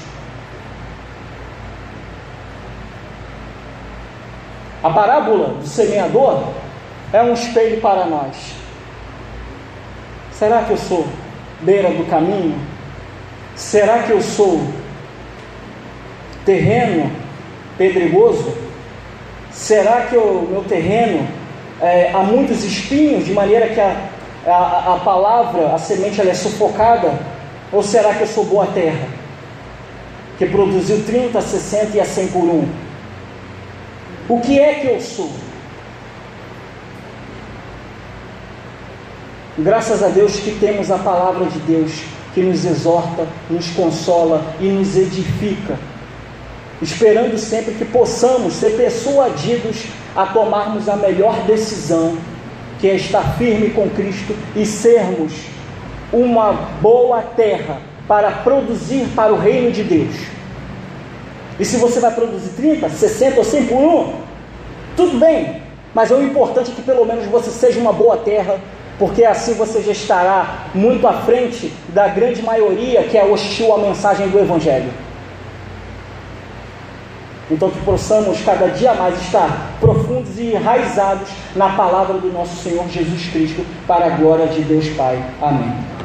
A 4.82 4.90
parábola 4.90 5.54
do 5.54 5.66
semeador 5.66 6.44
é 7.12 7.20
um 7.20 7.32
espelho 7.32 7.80
para 7.80 8.04
nós. 8.06 8.36
Será 10.32 10.62
que 10.62 10.70
eu 10.70 10.76
sou 10.76 11.04
beira 11.62 11.90
do 11.90 12.08
caminho? 12.08 12.56
Será 13.56 14.04
que 14.04 14.12
eu 14.12 14.22
sou 14.22 14.60
terreno 16.44 17.10
pedregoso? 17.76 18.54
Será 19.50 20.02
que 20.02 20.16
o 20.16 20.46
meu 20.48 20.62
terreno 20.62 21.26
é, 21.80 22.12
há 22.14 22.18
muitos 22.18 22.62
espinhos, 22.62 23.24
de 23.24 23.32
maneira 23.32 23.68
que 23.68 23.80
a, 23.80 23.96
a, 24.46 24.94
a 24.94 25.00
palavra, 25.00 25.74
a 25.74 25.78
semente, 25.78 26.20
ela 26.20 26.30
é 26.30 26.34
sufocada? 26.34 27.18
Ou 27.72 27.82
será 27.82 28.14
que 28.14 28.20
eu 28.20 28.28
sou 28.28 28.44
boa 28.44 28.66
terra, 28.66 29.08
que 30.38 30.46
produziu 30.46 31.04
30, 31.04 31.40
60 31.40 31.96
e 31.96 32.00
a 32.00 32.04
100 32.04 32.28
por 32.28 32.44
um? 32.44 32.87
O 34.28 34.40
que 34.40 34.58
é 34.58 34.74
que 34.74 34.86
eu 34.88 35.00
sou? 35.00 35.30
Graças 39.58 40.02
a 40.02 40.08
Deus 40.08 40.38
que 40.38 40.58
temos 40.60 40.90
a 40.90 40.98
palavra 40.98 41.46
de 41.46 41.58
Deus 41.60 42.02
que 42.34 42.42
nos 42.42 42.64
exorta, 42.64 43.26
nos 43.50 43.70
consola 43.70 44.44
e 44.60 44.66
nos 44.66 44.96
edifica 44.96 45.78
esperando 46.80 47.36
sempre 47.38 47.74
que 47.74 47.84
possamos 47.84 48.54
ser 48.54 48.76
persuadidos 48.76 49.86
a 50.14 50.26
tomarmos 50.26 50.88
a 50.88 50.96
melhor 50.96 51.44
decisão, 51.44 52.16
que 52.80 52.88
é 52.88 52.94
estar 52.94 53.36
firme 53.36 53.70
com 53.70 53.88
Cristo 53.90 54.34
e 54.54 54.64
sermos 54.64 55.32
uma 56.12 56.52
boa 56.80 57.20
terra 57.20 57.80
para 58.06 58.30
produzir 58.30 59.06
para 59.14 59.32
o 59.32 59.38
reino 59.38 59.70
de 59.72 59.82
Deus. 59.82 60.37
E 61.58 61.64
se 61.64 61.76
você 61.76 62.00
vai 62.00 62.12
produzir 62.14 62.50
30, 62.50 62.88
60 62.88 63.38
ou 63.38 63.44
100 63.44 63.66
por 63.66 63.76
um, 63.76 64.12
tudo 64.96 65.18
bem, 65.18 65.62
mas 65.94 66.10
o 66.10 66.22
importante 66.22 66.70
é 66.70 66.74
que 66.74 66.82
pelo 66.82 67.04
menos 67.04 67.24
você 67.26 67.50
seja 67.50 67.80
uma 67.80 67.92
boa 67.92 68.16
terra, 68.18 68.60
porque 68.98 69.24
assim 69.24 69.54
você 69.54 69.82
já 69.82 69.92
estará 69.92 70.66
muito 70.74 71.06
à 71.06 71.12
frente 71.12 71.72
da 71.88 72.08
grande 72.08 72.42
maioria 72.42 73.02
que 73.04 73.16
é 73.16 73.24
hostil 73.24 73.72
à 73.74 73.78
mensagem 73.78 74.28
do 74.28 74.38
Evangelho. 74.38 74.90
Então 77.50 77.70
que 77.70 77.80
possamos 77.80 78.42
cada 78.42 78.68
dia 78.68 78.92
mais 78.94 79.20
estar 79.22 79.72
profundos 79.80 80.38
e 80.38 80.52
enraizados 80.54 81.30
na 81.56 81.70
palavra 81.70 82.18
do 82.18 82.30
nosso 82.30 82.62
Senhor 82.62 82.86
Jesus 82.88 83.28
Cristo, 83.32 83.64
para 83.86 84.06
a 84.06 84.10
glória 84.10 84.46
de 84.48 84.62
Deus 84.62 84.88
Pai. 84.90 85.18
Amém. 85.40 85.97